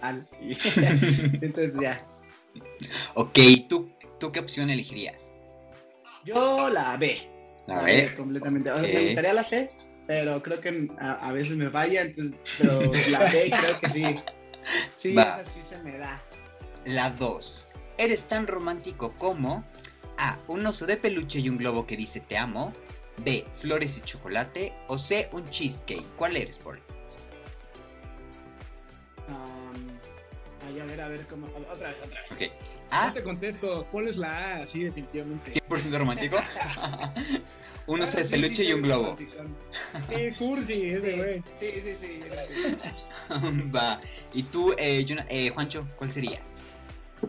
al 0.00 0.26
entonces 0.40 1.72
ya. 1.80 2.04
Ok, 3.14 3.38
¿tú, 3.68 3.90
¿tú 4.18 4.32
qué 4.32 4.40
opción 4.40 4.70
elegirías? 4.70 5.32
Yo 6.24 6.68
la 6.68 6.96
B. 6.96 7.18
La, 7.66 7.82
B. 7.82 8.14
Completamente. 8.16 8.70
O 8.70 8.80
sea, 8.80 9.00
me 9.00 9.06
gustaría 9.06 9.32
la 9.32 9.42
C, 9.42 9.70
pero 10.06 10.42
creo 10.42 10.60
que 10.60 10.88
a, 10.98 11.32
veces 11.32 11.56
me 11.56 11.68
vaya, 11.68 12.02
entonces, 12.02 12.34
pero 12.58 12.80
la 13.08 13.30
B 13.30 13.50
creo 13.50 13.80
que 13.80 13.88
sí. 13.90 14.04
Sí, 14.96 15.12
esa 15.12 15.44
sí 15.44 15.60
se 15.68 15.78
me 15.82 15.98
da. 15.98 16.20
La 16.84 17.10
2. 17.10 17.68
Eres 17.98 18.26
tan 18.26 18.46
romántico 18.46 19.14
como 19.18 19.64
a. 20.18 20.38
Un 20.48 20.66
oso 20.66 20.86
de 20.86 20.96
peluche 20.96 21.38
y 21.40 21.48
un 21.48 21.56
globo 21.56 21.86
que 21.86 21.96
dice 21.96 22.20
te 22.20 22.36
amo. 22.36 22.72
B. 23.24 23.44
Flores 23.54 23.96
y 23.98 24.00
chocolate. 24.02 24.72
O 24.88 24.98
C. 24.98 25.28
Un 25.32 25.48
cheesecake. 25.50 26.04
¿Cuál 26.16 26.36
eres, 26.36 26.58
Paul? 26.58 26.78
Um, 29.28 30.82
a 30.82 30.84
ver, 30.86 31.00
a 31.00 31.08
ver, 31.08 31.26
cómo. 31.26 31.46
Otra 31.46 31.90
vez, 31.90 31.96
otra 32.04 32.20
vez. 32.22 32.50
Ok. 32.50 32.52
A. 32.90 33.12
te 33.12 33.22
contesto. 33.22 33.86
¿Cuál 33.90 34.08
es 34.08 34.16
la 34.16 34.56
A? 34.56 34.66
Sí, 34.66 34.84
definitivamente. 34.84 35.52
¿100% 35.52 35.98
romántico? 35.98 36.38
un 37.86 38.00
oso 38.00 38.18
de 38.18 38.24
peluche 38.24 38.64
y 38.64 38.72
un 38.72 38.82
globo. 38.82 39.16
Sí, 39.18 40.36
cursi, 40.38 40.86
ese 40.86 41.16
güey. 41.16 41.42
Sí, 41.60 41.82
sí, 41.82 41.94
sí. 42.00 42.20
Va. 43.74 44.00
¿Y 44.32 44.42
tú, 44.44 44.72
eh, 44.78 45.04
eh, 45.28 45.50
Juancho, 45.50 45.86
cuál 45.96 46.12
serías? 46.12 46.64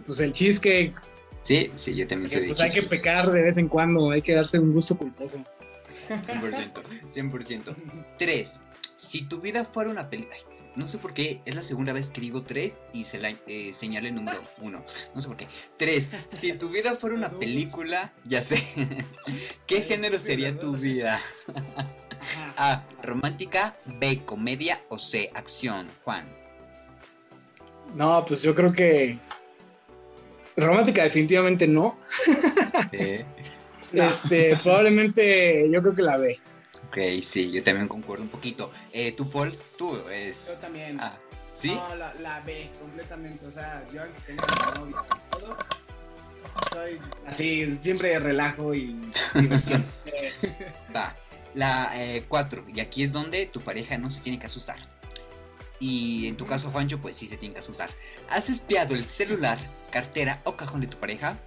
Pues 0.05 0.19
el 0.19 0.31
cheesecake 0.31 0.95
Sí, 1.41 1.71
sí, 1.73 1.95
yo 1.95 2.05
también 2.05 2.29
soy 2.29 2.41
de 2.41 2.47
pues 2.47 2.59
hay 2.59 2.71
que 2.71 2.83
pecar 2.83 3.31
de 3.31 3.41
vez 3.41 3.57
en 3.57 3.69
cuando, 3.69 4.11
hay 4.11 4.21
que 4.21 4.33
darse 4.33 4.59
un 4.59 4.73
gusto 4.73 4.97
culposo. 4.97 5.43
100%, 6.09 6.83
100%. 7.07 7.75
3. 8.17 8.61
Si 8.95 9.23
tu 9.23 9.39
vida 9.39 9.63
fuera 9.63 9.89
una 9.89 10.09
película... 10.09 10.35
No 10.75 10.87
sé 10.87 10.97
por 10.97 11.13
qué, 11.13 11.41
es 11.45 11.55
la 11.55 11.63
segunda 11.63 11.93
vez 11.93 12.09
que 12.09 12.21
digo 12.21 12.43
3 12.43 12.79
y 12.93 13.03
se 13.03 13.17
la 13.17 13.33
eh, 13.47 13.71
señala 13.73 14.07
el 14.07 14.15
número 14.15 14.41
1. 14.61 14.85
No 15.15 15.21
sé 15.21 15.27
por 15.27 15.37
qué. 15.37 15.47
3. 15.77 16.11
Si 16.39 16.53
tu 16.53 16.69
vida 16.69 16.95
fuera 16.95 17.15
una 17.15 17.31
película, 17.31 18.13
ya 18.25 18.41
sé. 18.41 18.63
¿Qué 19.67 19.81
género 19.81 20.19
sería 20.19 20.57
tu 20.57 20.75
vida? 20.75 21.19
A. 22.57 22.83
Romántica. 23.01 23.77
B. 23.99 24.23
Comedia. 24.25 24.79
O 24.89 24.99
C. 24.99 25.31
Acción. 25.33 25.87
Juan. 26.03 26.25
No, 27.95 28.23
pues 28.25 28.43
yo 28.43 28.53
creo 28.53 28.71
que. 28.71 29.17
Romántica, 30.59 31.03
definitivamente 31.03 31.67
no. 31.67 31.97
Este, 33.93 34.57
probablemente 34.63 35.69
yo 35.71 35.81
creo 35.81 35.95
que 35.95 36.01
la 36.01 36.17
B. 36.17 36.37
Ok, 36.87 36.97
sí, 37.21 37.51
yo 37.51 37.63
también 37.63 37.87
concuerdo 37.87 38.23
un 38.23 38.29
poquito. 38.29 38.71
Eh, 38.93 39.11
¿Tú, 39.11 39.29
Paul? 39.29 39.57
¿Tú 39.77 39.99
es...? 40.11 40.49
Yo 40.49 40.59
también. 40.59 40.99
Ah, 40.99 41.17
¿sí? 41.55 41.69
No, 41.69 41.95
la, 41.95 42.13
la 42.15 42.39
B, 42.41 42.69
completamente. 42.79 43.45
O 43.45 43.51
sea, 43.51 43.83
yo 43.93 44.01
aunque 44.01 44.21
tengo 44.21 44.43
novia 44.75 45.01
y 45.01 45.31
todo, 45.31 45.57
soy 46.71 46.99
así, 47.27 47.77
siempre 47.81 48.17
relajo 48.19 48.73
y 48.73 48.99
diversión. 49.35 49.85
Va, 50.95 51.15
la 51.53 51.91
4. 52.27 52.61
Eh, 52.61 52.71
y 52.75 52.79
aquí 52.79 53.03
es 53.03 53.11
donde 53.11 53.45
tu 53.45 53.61
pareja 53.61 53.97
no 53.97 54.09
se 54.09 54.21
tiene 54.21 54.39
que 54.39 54.47
asustar. 54.47 54.77
Y 55.79 56.27
en 56.27 56.35
tu 56.35 56.45
caso, 56.45 56.71
Juancho, 56.71 56.99
pues 56.99 57.15
sí 57.15 57.27
se 57.27 57.37
tiene 57.37 57.53
que 57.53 57.61
asustar. 57.61 57.89
¿Has 58.29 58.49
espiado 58.49 58.95
el 58.95 59.05
celular, 59.05 59.57
cartera 59.91 60.39
o 60.43 60.55
cajón 60.55 60.81
de 60.81 60.87
tu 60.87 60.97
pareja? 60.97 61.37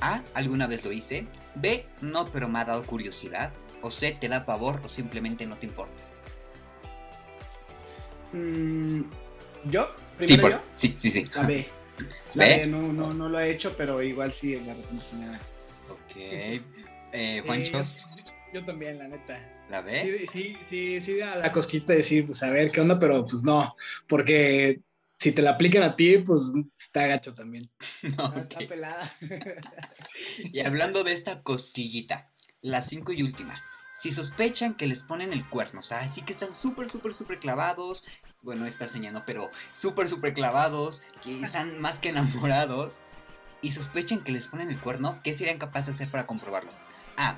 A. 0.00 0.22
Alguna 0.34 0.66
vez 0.66 0.84
lo 0.84 0.92
hice. 0.92 1.26
B. 1.54 1.86
No, 2.00 2.26
pero 2.30 2.48
me 2.48 2.58
ha 2.58 2.64
dado 2.64 2.84
curiosidad. 2.84 3.52
O 3.82 3.90
C. 3.90 4.16
Te 4.20 4.28
da 4.28 4.44
pavor 4.44 4.80
o 4.84 4.88
simplemente 4.88 5.46
no 5.46 5.56
te 5.56 5.66
importa. 5.66 6.02
Mm, 8.32 9.02
¿Yo? 9.64 9.88
¿Primero 10.18 10.50
yo? 10.50 10.60
Sí, 10.76 10.94
sí, 10.96 11.10
sí. 11.10 11.24
La 11.34 11.42
B. 11.42 11.68
La 12.34 12.44
B, 12.44 12.66
no, 12.66 12.92
no, 12.92 13.12
no 13.12 13.28
lo 13.28 13.40
he 13.40 13.50
hecho, 13.50 13.74
pero 13.76 14.02
igual 14.02 14.32
sí, 14.32 14.54
la 14.60 14.74
reconocimiento. 14.74 15.44
Ok. 15.90 16.16
Eh, 17.12 17.42
Juancho. 17.44 17.80
Eh, 17.80 17.88
yo 18.52 18.64
también, 18.64 18.98
la 18.98 19.08
neta. 19.08 19.57
¿La 19.68 19.82
B? 19.82 20.00
Sí, 20.00 20.26
sí, 20.26 20.56
sí, 20.70 21.00
sí, 21.00 21.18
da 21.18 21.36
la 21.36 21.52
cosquita 21.52 21.92
de 21.92 21.98
decir, 21.98 22.26
pues 22.26 22.42
a 22.42 22.50
ver 22.50 22.70
qué 22.70 22.80
onda, 22.80 22.98
pero 22.98 23.24
pues 23.26 23.42
no, 23.42 23.76
porque 24.06 24.80
si 25.18 25.32
te 25.32 25.42
la 25.42 25.50
aplican 25.50 25.82
a 25.82 25.96
ti, 25.96 26.18
pues 26.18 26.54
está 26.78 27.06
gacho 27.06 27.34
también. 27.34 27.70
No, 28.16 28.34
Está 28.34 28.60
pelada. 28.60 29.12
y 30.52 30.60
hablando 30.60 31.04
de 31.04 31.12
esta 31.12 31.42
cosquillita, 31.42 32.30
la 32.62 32.82
cinco 32.82 33.12
y 33.12 33.22
última. 33.22 33.62
Si 33.94 34.12
sospechan 34.12 34.74
que 34.74 34.86
les 34.86 35.02
ponen 35.02 35.32
el 35.32 35.48
cuerno, 35.48 35.80
o 35.80 35.82
sea, 35.82 36.00
así 36.00 36.22
que 36.22 36.32
están 36.32 36.54
súper, 36.54 36.88
súper, 36.88 37.12
súper 37.12 37.40
clavados. 37.40 38.04
Bueno, 38.42 38.64
esta 38.66 38.86
señal 38.86 39.14
no, 39.14 39.24
pero 39.26 39.50
súper, 39.72 40.08
súper 40.08 40.34
clavados, 40.34 41.02
que 41.22 41.40
están 41.42 41.80
más 41.80 41.98
que 41.98 42.10
enamorados. 42.10 43.02
Y 43.60 43.72
sospechan 43.72 44.20
que 44.20 44.30
les 44.30 44.46
ponen 44.46 44.70
el 44.70 44.78
cuerno, 44.78 45.20
¿qué 45.24 45.32
serían 45.32 45.58
capaces 45.58 45.86
de 45.86 45.92
hacer 46.04 46.12
para 46.12 46.26
comprobarlo? 46.26 46.70
A. 47.16 47.36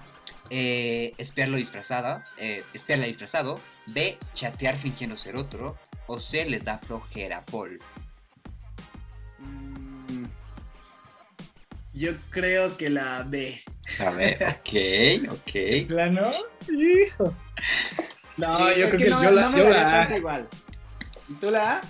Eh, 0.53 1.15
espiarlo 1.17 1.57
disfrazada, 1.57 2.27
eh, 2.37 2.65
espiarla 2.75 3.07
disfrazado. 3.07 3.61
B. 3.87 4.19
Chatear 4.35 4.77
fingiendo 4.77 5.17
ser 5.17 5.37
otro 5.37 5.77
o 6.09 6.19
C 6.19 6.45
les 6.45 6.65
da 6.65 6.79
flojera, 6.79 7.45
Paul? 7.47 7.79
Mm, 9.39 10.25
yo 11.95 12.13
creo 12.31 12.77
que 12.77 12.91
la 12.91 13.23
B. 13.23 13.63
A 14.01 14.11
ver, 14.11 14.43
ok, 14.61 15.31
ok. 15.31 15.87
¿Plano? 15.87 16.33
Hijo. 16.69 17.33
No, 18.37 18.75
yo 18.75 18.91
creo 18.91 18.99
que, 18.99 19.05
yo, 19.05 19.31
la, 19.31 19.57
yo 19.57 19.71
la 19.71 20.03
A. 20.03 20.17
Igual. 20.17 20.49
¿Y 21.29 21.35
tú 21.35 21.51
la 21.53 21.79
A? 21.79 21.81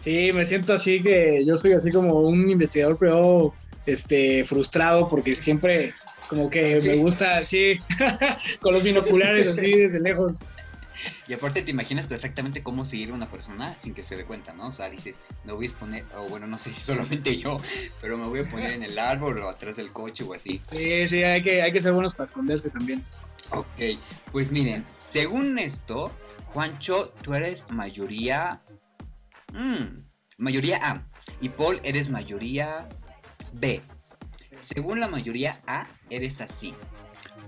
Sí, 0.00 0.32
me 0.32 0.46
siento 0.46 0.72
así 0.72 1.02
que 1.02 1.44
yo 1.44 1.58
soy 1.58 1.74
así 1.74 1.92
como 1.92 2.20
un 2.20 2.48
investigador, 2.48 2.96
pero 2.98 3.52
este, 3.84 4.44
frustrado 4.46 5.06
porque 5.08 5.34
siempre 5.34 5.92
como 6.30 6.48
que 6.48 6.80
me 6.80 6.94
gusta 6.94 7.38
así, 7.38 7.80
con 8.60 8.72
los 8.72 8.84
binoculares 8.84 9.48
así 9.48 9.72
desde 9.72 9.98
lejos. 9.98 10.38
Y 11.26 11.32
aparte 11.32 11.62
te 11.62 11.72
imaginas 11.72 12.06
perfectamente 12.06 12.62
cómo 12.62 12.84
seguir 12.84 13.10
a 13.10 13.14
una 13.14 13.28
persona 13.28 13.76
sin 13.76 13.94
que 13.94 14.04
se 14.04 14.16
dé 14.16 14.24
cuenta, 14.24 14.52
¿no? 14.54 14.68
O 14.68 14.72
sea, 14.72 14.88
dices, 14.88 15.20
me 15.44 15.52
voy 15.52 15.66
a 15.66 15.76
poner, 15.76 16.04
o 16.16 16.28
bueno, 16.28 16.46
no 16.46 16.56
sé 16.56 16.70
si 16.72 16.80
solamente 16.82 17.36
yo, 17.36 17.60
pero 18.00 18.16
me 18.16 18.26
voy 18.26 18.40
a 18.40 18.48
poner 18.48 18.74
en 18.74 18.84
el 18.84 18.96
árbol 18.96 19.42
o 19.42 19.48
atrás 19.48 19.74
del 19.74 19.90
coche 19.90 20.22
o 20.22 20.32
así. 20.32 20.62
Sí, 20.70 21.08
sí, 21.08 21.24
hay 21.24 21.42
que, 21.42 21.62
hay 21.62 21.72
que 21.72 21.82
ser 21.82 21.92
buenos 21.92 22.14
para 22.14 22.24
esconderse 22.24 22.70
también. 22.70 23.04
Ok, 23.50 23.98
pues 24.30 24.52
miren, 24.52 24.86
según 24.90 25.58
esto, 25.58 26.12
Juancho, 26.46 27.12
tú 27.22 27.34
eres 27.34 27.68
mayoría... 27.70 28.62
Mmm, 29.52 30.04
mayoría 30.38 30.78
A. 30.80 31.04
Y 31.40 31.48
Paul, 31.48 31.80
eres 31.82 32.08
mayoría 32.08 32.86
B. 33.54 33.82
Según 34.60 35.00
la 35.00 35.08
mayoría 35.08 35.60
A, 35.66 35.86
eres 36.10 36.40
así. 36.40 36.74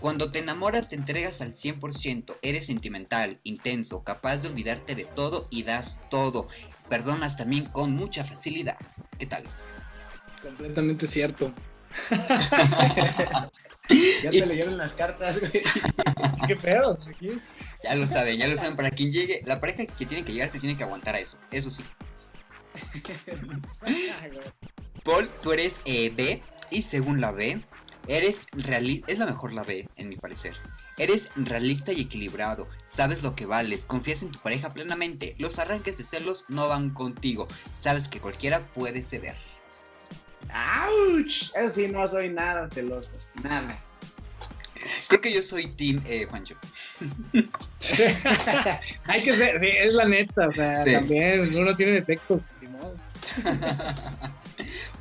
Cuando 0.00 0.32
te 0.32 0.40
enamoras 0.40 0.88
te 0.88 0.96
entregas 0.96 1.40
al 1.42 1.52
100%, 1.54 2.36
eres 2.42 2.66
sentimental, 2.66 3.38
intenso, 3.44 4.02
capaz 4.02 4.42
de 4.42 4.48
olvidarte 4.48 4.94
de 4.94 5.04
todo 5.04 5.46
y 5.50 5.62
das 5.62 6.00
todo. 6.10 6.48
Perdonas 6.88 7.36
también 7.36 7.66
con 7.66 7.92
mucha 7.92 8.24
facilidad. 8.24 8.76
¿Qué 9.18 9.26
tal? 9.26 9.44
Completamente 10.42 11.06
cierto. 11.06 11.52
ya 14.22 14.30
te 14.30 14.46
leyeron 14.46 14.76
las 14.76 14.92
cartas, 14.94 15.38
güey. 15.38 15.52
Qué 16.48 16.56
feo. 16.56 16.98
Ya 17.84 17.94
lo 17.94 18.06
saben, 18.06 18.38
ya 18.38 18.48
lo 18.48 18.56
saben. 18.56 18.74
Para 18.74 18.90
quien 18.90 19.12
llegue, 19.12 19.42
la 19.44 19.60
pareja 19.60 19.86
que 19.86 20.06
tiene 20.06 20.24
que 20.24 20.32
llegar 20.32 20.48
se 20.48 20.58
tiene 20.58 20.76
que 20.76 20.82
aguantar 20.82 21.14
a 21.14 21.20
eso. 21.20 21.38
Eso 21.50 21.70
sí. 21.70 21.84
Paul, 25.04 25.28
tú 25.42 25.52
eres 25.52 25.80
eh, 25.84 26.10
B 26.10 26.42
y 26.72 26.82
según 26.82 27.20
la 27.20 27.32
B, 27.32 27.60
Eres 28.08 28.42
realista, 28.52 29.12
es 29.12 29.18
la 29.18 29.26
mejor 29.26 29.52
la 29.52 29.62
B, 29.62 29.88
en 29.96 30.08
mi 30.08 30.16
parecer. 30.16 30.56
Eres 30.98 31.30
realista 31.36 31.92
y 31.92 32.00
equilibrado, 32.02 32.68
sabes 32.82 33.22
lo 33.22 33.34
que 33.34 33.46
vales, 33.46 33.86
confías 33.86 34.22
en 34.22 34.32
tu 34.32 34.40
pareja 34.40 34.74
plenamente, 34.74 35.34
los 35.38 35.58
arranques 35.58 35.98
de 35.98 36.04
celos 36.04 36.44
no 36.48 36.68
van 36.68 36.90
contigo, 36.90 37.48
sabes 37.70 38.08
que 38.08 38.20
cualquiera 38.20 38.66
puede 38.74 39.02
ceder. 39.02 39.36
¡Auch! 40.52 41.50
Eso 41.54 41.70
sí, 41.70 41.88
no 41.88 42.06
soy 42.08 42.28
nada 42.28 42.68
celoso, 42.68 43.18
nada. 43.42 43.78
Creo 45.06 45.20
que 45.20 45.32
yo 45.32 45.42
soy 45.42 45.68
Team 45.68 46.02
eh, 46.06 46.26
Juancho. 46.28 46.56
Hay 49.04 49.22
que 49.22 49.32
ser, 49.32 49.60
sí, 49.60 49.68
es 49.68 49.94
la 49.94 50.06
neta, 50.06 50.48
o 50.48 50.52
sea, 50.52 50.84
también 50.84 51.56
uno 51.56 51.74
tiene 51.76 51.92
defectos, 51.92 52.42
pues, 52.58 52.70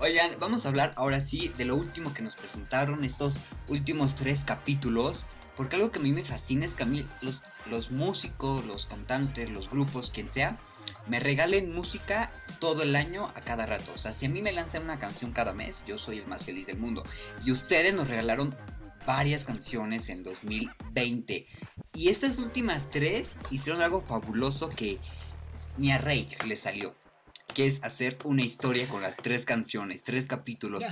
Oigan, 0.04 0.32
vamos 0.40 0.66
a 0.66 0.70
hablar 0.70 0.94
ahora 0.96 1.22
sí 1.22 1.54
de 1.60 1.66
lo 1.66 1.76
último 1.76 2.12
que 2.12 2.24
nos 2.24 2.34
presentaron, 2.34 3.04
estos 3.04 3.40
últimos 3.68 4.16
tres 4.16 4.44
capítulos. 4.44 5.28
Porque 5.56 5.76
algo 5.76 5.92
que 5.92 6.00
a 6.00 6.02
mí 6.02 6.12
me 6.12 6.24
fascina 6.24 6.66
es 6.66 6.74
que 6.74 6.82
a 6.82 6.88
mí 6.88 7.08
los, 7.22 7.44
los 7.70 7.92
músicos, 7.92 8.66
los 8.66 8.88
cantantes, 8.88 9.48
los 9.52 9.70
grupos, 9.70 10.10
quien 10.10 10.28
sea, 10.28 10.58
me 11.06 11.20
regalen 11.20 11.72
música 11.72 12.32
todo 12.60 12.82
el 12.82 12.96
año 12.96 13.28
a 13.36 13.42
cada 13.42 13.68
rato. 13.68 13.92
O 13.94 13.98
sea, 14.00 14.16
si 14.16 14.26
a 14.26 14.30
mí 14.30 14.42
me 14.42 14.52
lanzan 14.52 14.86
una 14.86 14.98
canción 14.98 15.34
cada 15.34 15.54
mes, 15.54 15.84
yo 15.86 16.00
soy 16.00 16.18
el 16.18 16.26
más 16.26 16.46
feliz 16.46 16.66
del 16.66 16.80
mundo. 16.80 17.04
Y 17.46 17.52
ustedes 17.52 17.94
nos 17.94 18.08
regalaron 18.08 18.56
varias 19.06 19.46
canciones 19.46 20.10
en 20.10 20.24
2020. 20.24 21.46
Y 21.94 22.10
estas 22.10 22.40
últimas 22.40 22.90
tres 22.90 23.38
hicieron 23.52 23.84
algo 23.84 24.02
fabuloso 24.02 24.68
que 24.68 24.98
ni 25.78 25.92
a 25.92 26.00
Rey 26.00 26.28
le 26.48 26.56
salió 26.56 26.96
que 27.54 27.68
es 27.68 27.84
hacer 27.84 28.18
una 28.24 28.44
historia 28.44 28.88
con 28.88 29.02
las 29.02 29.18
tres 29.18 29.46
canciones, 29.46 30.04
tres 30.04 30.28
capítulos. 30.28 30.84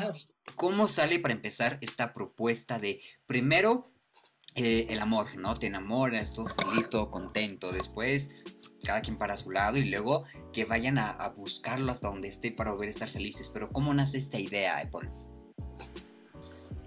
¿Cómo 0.56 0.88
sale 0.88 1.20
para 1.20 1.34
empezar 1.34 1.78
esta 1.82 2.13
propuesta 2.13 2.80
de 2.80 3.00
primero 3.28 3.92
eh, 4.56 4.88
el 4.89 5.00
amor, 5.00 5.28
¿no? 5.38 5.54
Te 5.54 5.68
enamoras, 5.68 6.34
todo 6.34 6.48
feliz, 6.48 6.89
todo 6.89 7.12
contento. 7.12 7.72
Después 7.72 8.32
cada 8.84 9.01
quien 9.01 9.18
para 9.18 9.38
su 9.38 9.51
lado 9.51 9.78
y 9.78 9.89
luego 9.89 10.25
que 10.54 10.66
vayan 10.66 10.98
a, 10.98 11.30
buscarlo 11.36 11.92
hasta 11.92 12.08
donde 12.08 12.30
esté 12.30 12.51
para 12.51 12.72
volver 12.72 12.88
a 12.88 12.92
estar 12.92 13.10
felices. 13.10 13.50
Pero 13.54 13.70
¿cómo 13.70 13.94
nace 13.94 14.18
esta 14.18 14.39
idea, 14.39 14.80
Apple? 14.80 15.10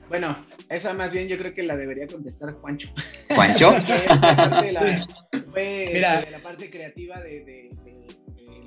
Bueno, 0.09 0.45
esa 0.69 0.93
más 0.93 1.12
bien 1.12 1.29
yo 1.29 1.38
creo 1.38 1.55
que 1.55 1.62
la 1.62 1.76
debería 1.76 2.07
contestar 2.07 2.52
Juancho. 2.55 2.93
¿Juancho? 3.35 3.73
fue, 5.50 5.93
la, 5.95 6.29
la 6.31 6.38
parte 6.43 6.71
creativa 6.71 7.21
de 7.21 7.71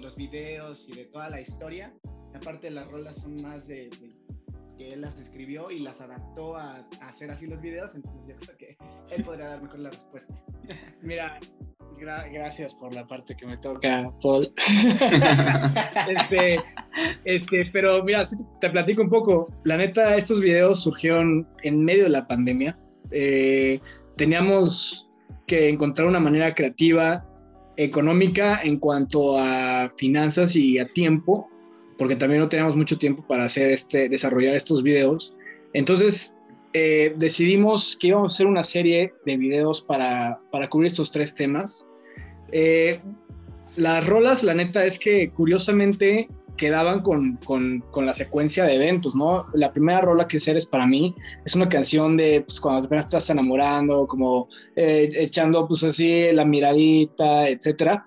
los 0.06 0.16
videos 0.16 0.88
y 0.88 0.94
de 0.94 1.06
toda 1.06 1.30
la 1.30 1.42
historia. 1.42 1.92
Aparte 2.36 2.70
las 2.70 2.88
rolas 2.92 3.16
son 3.16 3.42
más 3.42 3.68
de, 3.68 3.90
que 4.78 4.94
él 4.94 5.02
las 5.02 5.20
escribió 5.20 5.72
y 5.72 5.80
las 5.80 6.00
adaptó 6.00 6.56
a, 6.56 6.88
hacer 7.02 7.32
así 7.32 7.48
los 7.48 7.60
videos, 7.60 7.96
entonces 7.96 8.28
yo 8.28 8.36
creo 8.36 8.58
que 8.58 8.78
él 9.16 9.24
podría 9.24 9.50
dar 9.50 9.64
mejor 9.64 9.80
la 9.80 9.90
respuesta. 9.90 10.36
Mira, 11.02 11.40
gracias 11.98 12.76
por 12.76 12.94
la 12.94 13.08
parte 13.08 13.36
que 13.36 13.48
me 13.48 13.58
toca, 13.58 14.14
Paul. 14.22 14.54
este, 16.10 16.60
este, 17.24 17.70
pero 17.74 18.04
mira, 18.04 18.26
te 18.60 18.70
platico 18.70 19.02
un 19.02 19.10
poco. 19.10 19.50
La 19.64 19.78
neta, 19.78 20.16
estos 20.16 20.42
videos 20.42 20.84
surgieron 20.84 21.48
en 21.64 21.84
medio 21.84 22.04
de 22.04 22.10
la 22.10 22.28
pandemia. 22.28 22.78
Eh, 23.12 23.80
teníamos 24.18 25.10
que 25.48 25.70
encontrar 25.70 26.08
una 26.08 26.20
manera 26.20 26.54
creativa, 26.54 27.26
económica 27.78 28.60
en 28.64 28.78
cuanto 28.78 29.38
a 29.38 29.90
finanzas 29.98 30.56
y 30.56 30.78
a 30.80 30.86
tiempo, 30.86 31.50
porque 31.98 32.16
también 32.16 32.42
no 32.42 32.50
teníamos 32.50 32.76
mucho 32.76 32.98
tiempo 32.98 33.26
para 33.28 33.46
hacer 33.46 33.72
este, 33.72 34.10
desarrollar 34.10 34.56
estos 34.56 34.84
videos. 34.84 35.36
Entonces 35.74 36.40
eh, 36.74 37.14
decidimos 37.18 37.96
que 37.96 38.08
íbamos 38.08 38.32
a 38.32 38.36
hacer 38.36 38.48
una 38.48 38.64
serie 38.64 39.14
de 39.26 39.38
videos 39.38 39.82
para, 39.82 40.40
para 40.52 40.68
cubrir 40.68 40.88
estos 40.92 41.12
tres 41.12 41.34
temas. 41.34 41.88
Eh, 42.52 43.00
las 43.78 44.06
rolas, 44.06 44.44
la 44.44 44.54
neta 44.54 44.86
es 44.86 45.00
que 45.00 45.30
curiosamente 45.32 46.30
quedaban 46.58 47.02
con, 47.02 47.38
con, 47.38 47.84
con, 47.92 48.06
la 48.06 48.14
secuencia 48.14 48.66
de 48.66 48.76
eventos, 48.76 49.16
¿no? 49.16 49.46
La 49.54 49.72
primera 49.72 50.02
rola 50.02 50.28
que 50.28 50.38
Eres 50.46 50.66
para 50.66 50.86
mí 50.86 51.16
es 51.44 51.56
una 51.56 51.68
canción 51.68 52.18
de 52.18 52.42
pues, 52.42 52.60
cuando 52.60 52.88
te 52.88 52.98
estás 52.98 53.30
enamorando, 53.30 54.06
como 54.06 54.48
eh, 54.76 55.10
echando 55.16 55.68
pues 55.68 55.84
así 55.84 56.32
la 56.32 56.46
miradita, 56.46 57.50
etcétera. 57.50 58.06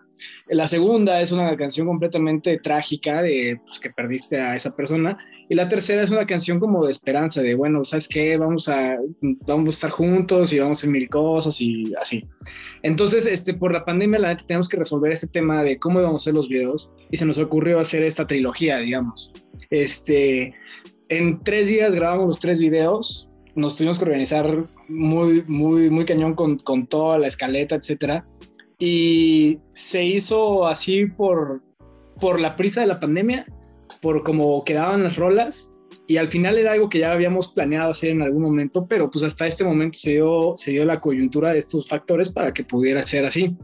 La 0.49 0.67
segunda 0.67 1.21
es 1.21 1.33
una 1.33 1.57
canción 1.57 1.87
completamente 1.87 2.59
trágica 2.59 3.23
de 3.23 3.61
pues, 3.65 3.79
que 3.79 3.91
perdiste 3.91 4.41
a 4.41 4.57
esa 4.57 4.75
persona. 4.75 5.19
Y 5.51 5.55
la 5.55 5.69
tercera 5.69 6.03
es 6.03 6.11
una 6.11 6.27
canción 6.27 6.61
como 6.61 6.85
de 6.85 6.93
esperanza, 6.93 7.41
de 7.41 7.55
bueno, 7.55 7.83
¿sabes 7.83 8.07
qué? 8.07 8.37
Vamos 8.37 8.69
a, 8.69 8.99
vamos 9.47 9.67
a 9.67 9.71
estar 9.71 9.91
juntos 9.91 10.53
y 10.53 10.59
vamos 10.59 10.79
a 10.79 10.81
hacer 10.81 10.91
mil 10.91 11.09
cosas 11.09 11.59
y 11.61 11.95
así. 12.01 12.27
Entonces, 12.83 13.27
este, 13.27 13.55
por 13.55 13.73
la 13.73 13.85
pandemia, 13.85 14.19
la 14.19 14.29
neta, 14.29 14.45
tenemos 14.47 14.69
que 14.69 14.77
resolver 14.77 15.11
este 15.11 15.27
tema 15.27 15.63
de 15.63 15.79
cómo 15.79 16.01
íbamos 16.01 16.21
a 16.21 16.25
hacer 16.25 16.35
los 16.35 16.49
videos 16.49 16.93
y 17.11 17.17
se 17.17 17.25
nos 17.25 17.39
ocurrió 17.39 17.81
hacer 17.81 18.03
esta 18.03 18.27
trilogía, 18.27 18.79
digamos. 18.79 19.33
Este, 19.71 20.55
en 21.09 21.43
tres 21.43 21.69
días 21.69 21.95
grabamos 21.95 22.27
los 22.27 22.39
tres 22.41 22.61
videos, 22.61 23.31
nos 23.55 23.77
tuvimos 23.77 23.99
que 23.99 24.05
organizar 24.05 24.67
muy, 24.89 25.45
muy, 25.49 25.89
muy 25.89 26.05
cañón 26.05 26.35
con, 26.35 26.59
con 26.59 26.87
toda 26.87 27.19
la 27.19 27.27
escaleta, 27.27 27.75
etcétera. 27.75 28.27
Y 28.79 29.59
se 29.73 30.05
hizo 30.05 30.67
así 30.67 31.07
por, 31.07 31.63
por 32.21 32.39
la 32.39 32.55
prisa 32.55 32.83
de 32.83 32.87
la 32.87 33.01
pandemia 33.01 33.47
por 34.01 34.23
cómo 34.23 34.65
quedaban 34.65 35.03
las 35.03 35.17
rolas 35.17 35.73
y 36.07 36.17
al 36.17 36.29
final 36.29 36.57
era 36.59 36.73
algo 36.73 36.89
que 36.89 37.01
ya 37.01 37.13
habíamos 37.13 37.49
planeado 37.49 37.91
hacer 37.91 38.11
en 38.11 38.23
algún 38.23 38.43
momento, 38.43 38.87
pero 38.89 39.11
pues 39.11 39.25
hasta 39.25 39.47
este 39.47 39.65
momento 39.65 39.99
se 39.99 40.13
dio, 40.13 40.55
se 40.57 40.71
dio 40.71 40.85
la 40.85 41.01
coyuntura 41.01 41.53
de 41.53 41.59
estos 41.59 41.87
factores 41.89 42.31
para 42.31 42.53
que 42.53 42.65
pudiera 42.65 43.07
ser 43.07 43.27
así. 43.27 43.57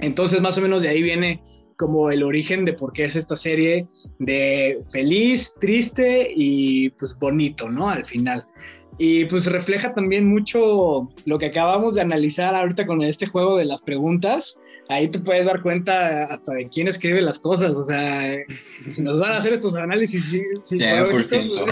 Entonces 0.00 0.40
más 0.40 0.56
o 0.58 0.62
menos 0.62 0.82
de 0.82 0.88
ahí 0.88 1.02
viene 1.02 1.42
como 1.76 2.10
el 2.10 2.22
origen 2.22 2.64
de 2.64 2.72
por 2.72 2.92
qué 2.92 3.04
es 3.04 3.16
esta 3.16 3.36
serie 3.36 3.86
de 4.18 4.80
feliz, 4.92 5.54
triste 5.60 6.32
y 6.34 6.90
pues 6.90 7.18
bonito, 7.18 7.68
¿no? 7.68 7.88
Al 7.90 8.04
final. 8.04 8.46
Y 8.96 9.24
pues 9.24 9.50
refleja 9.50 9.92
también 9.92 10.28
mucho 10.28 11.10
lo 11.24 11.38
que 11.38 11.46
acabamos 11.46 11.94
de 11.94 12.02
analizar 12.02 12.54
ahorita 12.54 12.86
con 12.86 13.02
este 13.02 13.26
juego 13.26 13.58
de 13.58 13.64
las 13.64 13.82
preguntas, 13.82 14.56
ahí 14.88 15.08
te 15.08 15.18
puedes 15.18 15.46
dar 15.46 15.62
cuenta 15.62 16.24
hasta 16.24 16.52
de 16.52 16.68
quién 16.68 16.88
escribe 16.88 17.22
las 17.22 17.38
cosas. 17.38 17.72
O 17.72 17.84
sea, 17.84 18.36
si 18.92 19.02
nos 19.02 19.18
van 19.18 19.32
a 19.32 19.36
hacer 19.38 19.52
estos 19.52 19.76
análisis, 19.76 20.24
sí, 20.24 20.42
100%. 20.76 21.68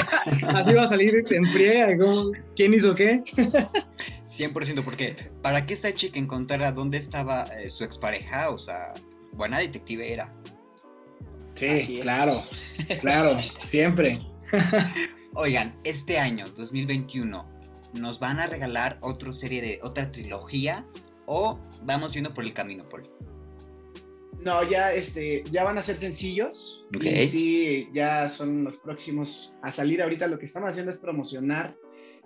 así 0.54 0.74
va 0.74 0.84
a 0.84 0.88
salir 0.88 1.24
en 1.30 1.44
friega, 1.46 1.96
quién 2.56 2.74
hizo 2.74 2.94
qué. 2.94 3.22
100%, 4.26 4.84
porque 4.84 5.16
¿para 5.42 5.66
qué 5.66 5.74
esta 5.74 5.92
chica 5.92 6.18
encontrara 6.18 6.72
dónde 6.72 6.98
estaba 6.98 7.44
eh, 7.44 7.68
su 7.68 7.84
expareja? 7.84 8.50
O 8.50 8.58
sea, 8.58 8.94
buena 9.32 9.58
detective 9.58 10.12
era. 10.12 10.32
Sí, 11.54 12.00
claro, 12.02 12.44
claro, 13.00 13.38
siempre. 13.64 14.20
Oigan, 15.34 15.74
este 15.84 16.18
año, 16.18 16.46
2021, 16.56 17.46
nos 17.94 18.18
van 18.18 18.40
a 18.40 18.46
regalar 18.46 18.98
otra 19.00 19.32
serie 19.32 19.60
de, 19.60 19.78
otra 19.82 20.10
trilogía 20.10 20.86
o 21.32 21.58
vamos 21.84 22.12
yendo 22.12 22.34
por 22.34 22.44
el 22.44 22.52
camino, 22.52 22.86
Paul? 22.88 23.08
No, 24.44 24.68
ya, 24.68 24.92
este, 24.92 25.44
ya 25.50 25.64
van 25.64 25.78
a 25.78 25.82
ser 25.82 25.96
sencillos. 25.96 26.84
Y 27.00 27.26
sí, 27.26 27.88
ya 27.92 28.28
son 28.28 28.64
los 28.64 28.76
próximos 28.78 29.54
a 29.62 29.70
salir. 29.70 30.02
Ahorita 30.02 30.26
lo 30.26 30.38
que 30.38 30.46
estamos 30.46 30.70
haciendo 30.70 30.92
es 30.92 30.98
promocionar 30.98 31.76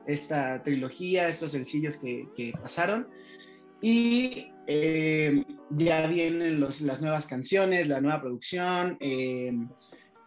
esta 0.07 0.63
trilogía, 0.63 1.29
estos 1.29 1.53
sencillos 1.53 1.99
que, 1.99 2.53
pasaron. 2.61 3.07
Y 3.81 4.49
eh, 4.67 5.45
ya 5.71 6.07
vienen 6.07 6.59
los, 6.59 6.81
las 6.81 7.01
nuevas 7.03 7.27
canciones, 7.27 7.89
la 7.89 8.01
nueva 8.01 8.23
producción. 8.23 8.97
Eh, 9.01 9.53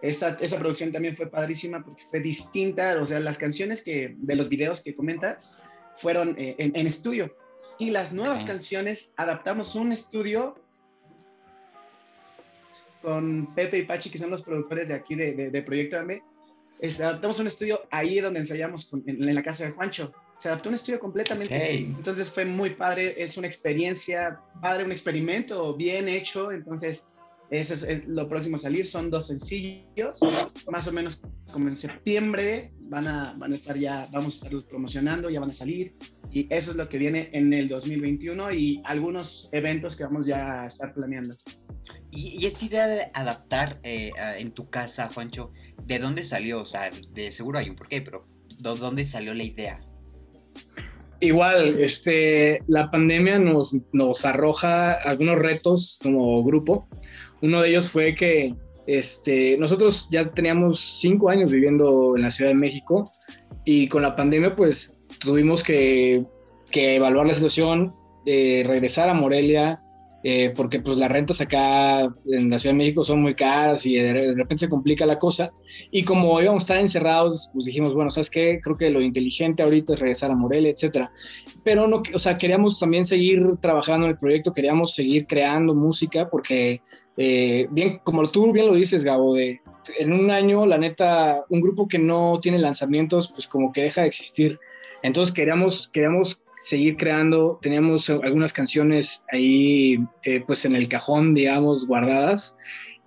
esta, 0.01 0.37
esta, 0.39 0.57
producción 0.59 0.91
también 0.91 1.17
fue 1.17 1.29
padrísima 1.29 1.83
porque 1.83 2.03
fue 2.09 2.19
distinta. 2.19 3.01
O 3.01 3.05
sea, 3.05 3.19
las 3.19 3.37
canciones 3.37 3.81
que, 3.81 4.15
de 4.15 4.35
los 4.35 4.47
videos 4.47 4.83
que 4.83 4.95
comentas 4.95 5.57
fueron 5.95 6.35
eh, 6.37 6.55
en, 6.59 6.75
en, 6.75 6.87
estudio. 6.87 7.35
Y 7.79 7.91
las 7.91 8.11
nuevas 8.11 8.43
canciones, 8.43 9.13
adaptamos 9.15 9.73
un 9.75 9.93
estudio 9.93 10.55
con 13.01 13.53
Pepe 13.55 13.77
y 13.77 13.83
Pachi, 13.83 14.09
que 14.09 14.17
son 14.17 14.29
los 14.29 14.43
productores 14.43 14.89
de 14.89 14.93
aquí 14.93 15.15
de, 15.15 15.49
de, 15.49 15.61
Proyecto 15.61 15.97
AME. 15.97 16.21
adaptamos 16.99 17.39
un 17.39 17.47
estudio 17.47 17.81
ahí 17.89 18.19
donde 18.19 18.39
ensayamos 18.39 18.91
en, 19.07 19.33
la 19.33 19.41
casa 19.41 19.65
de 19.65 19.71
Juancho. 19.71 20.13
Se 20.35 20.49
adaptó 20.49 20.67
un 20.67 20.75
estudio 20.75 20.99
completamente. 20.99 21.77
Entonces 21.77 22.29
fue 22.29 22.43
muy 22.43 22.71
padre, 22.71 23.15
es 23.17 23.37
una 23.37 23.47
experiencia 23.47 24.41
padre, 24.61 24.83
un 24.83 24.91
experimento 24.91 25.73
bien 25.73 26.09
hecho. 26.09 26.51
Entonces, 26.51 27.05
eso 27.51 27.73
es, 27.73 28.07
lo 28.07 28.27
próximo 28.27 28.57
a 28.57 28.59
salir. 28.59 28.85
Son 28.85 29.09
dos 29.09 29.27
sencillos, 29.27 30.19
más 30.69 30.87
o 30.87 30.91
menos 30.91 31.21
como 31.51 31.67
en 31.67 31.77
septiembre. 31.77 32.71
Van 32.87 33.07
a, 33.07 33.33
van 33.37 33.51
a 33.51 33.55
estar 33.55 33.77
ya, 33.77 34.07
vamos 34.11 34.33
a 34.33 34.37
estarlos 34.37 34.63
promocionando, 34.65 35.29
ya 35.29 35.39
van 35.39 35.49
a 35.49 35.53
salir. 35.53 35.95
Y 36.31 36.51
eso 36.53 36.71
es 36.71 36.77
lo 36.77 36.87
que 36.87 36.97
viene 36.97 37.29
en 37.33 37.53
el 37.53 37.67
2021 37.67 38.51
y 38.53 38.81
algunos 38.85 39.49
eventos 39.51 39.95
que 39.95 40.03
vamos 40.03 40.27
ya 40.27 40.63
a 40.63 40.67
estar 40.67 40.93
planeando. 40.93 41.35
Y, 42.11 42.45
esta 42.45 42.65
idea 42.65 42.87
de 42.87 43.11
adaptar 43.13 43.79
eh, 43.83 44.11
en 44.37 44.51
tu 44.51 44.65
casa, 44.65 45.09
Juancho, 45.13 45.51
¿de 45.85 45.99
dónde 45.99 46.23
salió? 46.23 46.61
O 46.61 46.65
sea, 46.65 46.91
de 47.13 47.31
seguro 47.31 47.59
hay 47.59 47.69
un 47.69 47.75
porqué, 47.75 48.01
pero 48.01 48.25
¿de 48.59 48.75
dónde 48.75 49.05
salió 49.05 49.33
la 49.33 49.43
idea? 49.43 49.79
Igual, 51.21 51.79
este, 51.79 52.63
la 52.67 52.89
pandemia 52.89 53.39
nos, 53.39 53.75
nos 53.91 54.25
arroja 54.25 54.93
algunos 54.93 55.37
retos 55.37 55.99
como 56.01 56.43
grupo. 56.43 56.87
Uno 57.41 57.61
de 57.61 57.69
ellos 57.69 57.89
fue 57.89 58.15
que 58.15 58.53
este, 58.87 59.57
nosotros 59.57 60.07
ya 60.11 60.31
teníamos 60.31 60.79
cinco 60.99 61.29
años 61.29 61.51
viviendo 61.51 62.15
en 62.15 62.23
la 62.23 62.31
Ciudad 62.31 62.51
de 62.51 62.55
México 62.55 63.11
y 63.65 63.87
con 63.87 64.01
la 64.01 64.15
pandemia 64.15 64.55
pues 64.55 64.99
tuvimos 65.19 65.63
que, 65.63 66.25
evaluar 66.73 67.27
la 67.27 67.33
situación, 67.33 67.93
de 68.25 68.63
regresar 68.67 69.09
a 69.09 69.13
Morelia, 69.13 69.81
eh, 70.23 70.53
porque 70.55 70.81
pues 70.81 70.97
las 70.97 71.09
rentas 71.09 71.39
acá 71.39 72.01
en 72.25 72.49
la 72.49 72.59
Ciudad 72.59 72.73
de 72.73 72.77
México 72.77 73.03
son 73.03 73.21
muy 73.21 73.35
caras 73.35 73.85
y 73.85 73.95
de, 73.95 74.33
repente 74.35 74.65
se 74.65 74.69
complica 74.69 75.05
la 75.05 75.17
cosa. 75.17 75.49
Y 75.91 76.03
como 76.03 76.41
íbamos 76.41 76.63
a 76.63 76.65
estar 76.65 76.79
encerrados, 76.79 77.49
pues 77.53 77.65
dijimos, 77.65 77.93
bueno, 77.93 78.09
¿sabes 78.09 78.29
qué? 78.29 78.59
Creo 78.61 78.75
que 78.75 78.89
lo 78.89 79.01
inteligente 79.01 79.63
ahorita 79.63 79.93
es 79.93 79.99
regresar 79.99 80.31
a 80.31 80.35
Morelia, 80.35 80.71
etcétera. 80.71 81.11
Pero 81.63 81.87
no, 81.87 82.03
o 82.13 82.19
sea, 82.19 82.37
queríamos 82.37 82.79
también 82.79 83.05
seguir 83.05 83.45
trabajando 83.61 84.07
en 84.07 84.11
el 84.11 84.17
proyecto, 84.17 84.51
queríamos 84.51 84.93
seguir 84.93 85.25
creando 85.25 85.73
música, 85.73 86.29
porque 86.29 86.81
eh, 87.15 87.67
bien, 87.71 87.99
como 88.03 88.27
tú 88.29 88.51
bien 88.51 88.65
lo 88.65 88.73
dices, 88.73 89.03
Gabo, 89.03 89.35
de, 89.35 89.61
en 89.99 90.13
un 90.13 90.31
año, 90.31 90.65
la 90.65 90.77
neta, 90.77 91.43
un 91.49 91.61
grupo 91.61 91.87
que 91.87 91.99
no 91.99 92.39
tiene 92.41 92.59
lanzamientos, 92.59 93.31
pues 93.31 93.47
como 93.47 93.71
que 93.71 93.83
deja 93.83 94.01
de 94.01 94.07
existir. 94.07 94.59
Entonces 95.03 95.33
queríamos, 95.33 95.87
queríamos 95.87 96.43
seguir 96.53 96.97
creando, 96.97 97.59
teníamos 97.61 98.09
algunas 98.09 98.53
canciones 98.53 99.25
ahí 99.31 99.99
eh, 100.23 100.43
pues 100.45 100.65
en 100.65 100.75
el 100.75 100.87
cajón, 100.87 101.33
digamos, 101.33 101.87
guardadas. 101.87 102.57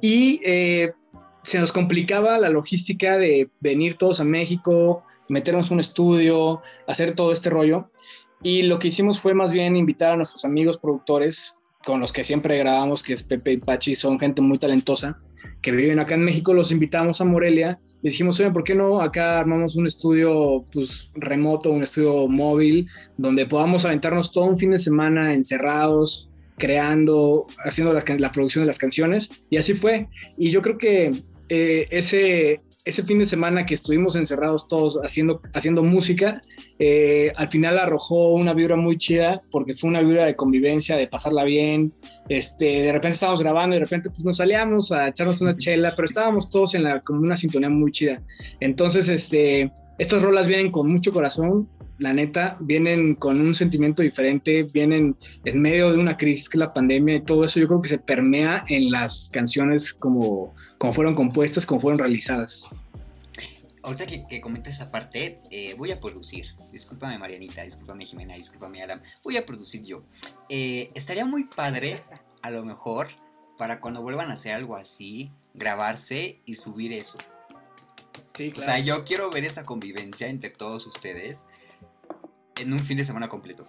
Y 0.00 0.40
eh, 0.44 0.92
se 1.42 1.58
nos 1.58 1.72
complicaba 1.72 2.38
la 2.38 2.48
logística 2.48 3.18
de 3.18 3.50
venir 3.60 3.94
todos 3.94 4.20
a 4.20 4.24
México, 4.24 5.04
meternos 5.28 5.70
un 5.70 5.80
estudio, 5.80 6.62
hacer 6.86 7.14
todo 7.14 7.32
este 7.32 7.50
rollo. 7.50 7.90
Y 8.42 8.62
lo 8.62 8.78
que 8.78 8.88
hicimos 8.88 9.20
fue 9.20 9.34
más 9.34 9.52
bien 9.52 9.76
invitar 9.76 10.12
a 10.12 10.16
nuestros 10.16 10.44
amigos 10.44 10.78
productores 10.78 11.61
con 11.84 12.00
los 12.00 12.12
que 12.12 12.24
siempre 12.24 12.58
grabamos, 12.58 13.02
que 13.02 13.12
es 13.12 13.22
Pepe 13.22 13.52
y 13.52 13.56
Pachi, 13.58 13.94
son 13.94 14.18
gente 14.18 14.42
muy 14.42 14.58
talentosa, 14.58 15.18
que 15.60 15.72
viven 15.72 15.98
acá 15.98 16.14
en 16.14 16.24
México, 16.24 16.54
los 16.54 16.72
invitamos 16.72 17.20
a 17.20 17.24
Morelia 17.24 17.78
y 18.02 18.08
dijimos, 18.08 18.40
oye, 18.40 18.50
¿por 18.50 18.64
qué 18.64 18.74
no 18.74 19.00
acá 19.00 19.40
armamos 19.40 19.76
un 19.76 19.86
estudio 19.86 20.64
pues, 20.72 21.10
remoto, 21.14 21.70
un 21.70 21.82
estudio 21.82 22.26
móvil, 22.28 22.88
donde 23.16 23.46
podamos 23.46 23.84
aventarnos 23.84 24.32
todo 24.32 24.44
un 24.44 24.58
fin 24.58 24.72
de 24.72 24.78
semana 24.78 25.34
encerrados, 25.34 26.28
creando, 26.58 27.46
haciendo 27.64 27.92
la, 27.92 28.02
la 28.18 28.32
producción 28.32 28.64
de 28.64 28.66
las 28.66 28.78
canciones? 28.78 29.30
Y 29.50 29.56
así 29.56 29.74
fue. 29.74 30.08
Y 30.36 30.50
yo 30.50 30.62
creo 30.62 30.78
que 30.78 31.22
eh, 31.48 31.86
ese, 31.90 32.60
ese 32.84 33.04
fin 33.04 33.18
de 33.20 33.26
semana 33.26 33.64
que 33.64 33.74
estuvimos 33.74 34.16
encerrados 34.16 34.66
todos 34.66 34.98
haciendo, 35.04 35.40
haciendo 35.54 35.84
música, 35.84 36.42
eh, 36.80 37.32
al 37.36 37.48
final 37.48 37.78
arrojó 37.78 38.30
una 38.30 38.54
vibra 38.54 38.74
muy 38.74 38.96
chida 38.96 39.40
porque 39.52 39.72
fue 39.72 39.90
una 39.90 40.00
vibra 40.00 40.26
de 40.26 40.34
convivencia, 40.34 40.96
de 40.96 41.06
pasarla 41.06 41.44
bien. 41.44 41.92
Este, 42.28 42.82
de 42.82 42.92
repente 42.92 43.14
estábamos 43.14 43.40
grabando 43.40 43.76
y 43.76 43.78
de 43.78 43.84
repente 43.84 44.10
pues, 44.10 44.24
nos 44.24 44.38
salíamos 44.38 44.90
a 44.90 45.08
echarnos 45.08 45.40
una 45.40 45.56
chela, 45.56 45.94
pero 45.94 46.06
estábamos 46.06 46.50
todos 46.50 46.74
en 46.74 46.82
la, 46.82 47.00
como 47.00 47.20
una 47.20 47.36
sintonía 47.36 47.70
muy 47.70 47.92
chida. 47.92 48.20
Entonces, 48.58 49.08
este, 49.08 49.70
estas 49.98 50.22
rolas 50.22 50.48
vienen 50.48 50.72
con 50.72 50.90
mucho 50.90 51.12
corazón, 51.12 51.68
la 51.98 52.12
neta, 52.12 52.56
vienen 52.60 53.14
con 53.14 53.40
un 53.40 53.54
sentimiento 53.54 54.02
diferente, 54.02 54.64
vienen 54.64 55.16
en 55.44 55.60
medio 55.60 55.92
de 55.92 55.98
una 55.98 56.16
crisis 56.16 56.48
que 56.48 56.56
es 56.56 56.60
la 56.60 56.72
pandemia 56.72 57.16
y 57.16 57.20
todo 57.20 57.44
eso 57.44 57.60
yo 57.60 57.68
creo 57.68 57.82
que 57.82 57.88
se 57.88 57.98
permea 57.98 58.64
en 58.68 58.90
las 58.90 59.30
canciones 59.32 59.92
como, 59.92 60.54
como 60.78 60.92
fueron 60.92 61.14
compuestas, 61.14 61.64
como 61.66 61.80
fueron 61.80 61.98
realizadas. 61.98 62.68
Ahorita 63.84 64.06
que, 64.06 64.26
que 64.28 64.40
comentas 64.40 64.76
esa 64.76 64.90
parte, 64.90 65.40
eh, 65.50 65.74
voy 65.76 65.90
a 65.90 66.00
producir. 66.00 66.46
Discúlpame 66.70 67.18
Marianita, 67.18 67.62
discúlpame 67.62 68.06
Jimena, 68.06 68.34
discúlpame 68.34 68.82
Alan. 68.82 69.02
Voy 69.24 69.36
a 69.36 69.44
producir 69.44 69.82
yo. 69.82 70.04
Eh, 70.48 70.90
estaría 70.94 71.26
muy 71.26 71.44
padre, 71.44 72.04
a 72.42 72.50
lo 72.50 72.64
mejor, 72.64 73.08
para 73.58 73.80
cuando 73.80 74.00
vuelvan 74.00 74.30
a 74.30 74.34
hacer 74.34 74.54
algo 74.54 74.76
así, 74.76 75.32
grabarse 75.54 76.40
y 76.46 76.54
subir 76.54 76.92
eso. 76.92 77.18
Sí, 78.34 78.50
claro. 78.52 78.70
O 78.70 78.74
sea, 78.74 78.78
yo 78.78 79.04
quiero 79.04 79.30
ver 79.30 79.44
esa 79.44 79.64
convivencia 79.64 80.28
entre 80.28 80.50
todos 80.50 80.86
ustedes 80.86 81.44
en 82.60 82.72
un 82.72 82.80
fin 82.80 82.96
de 82.96 83.04
semana 83.04 83.28
completo. 83.28 83.66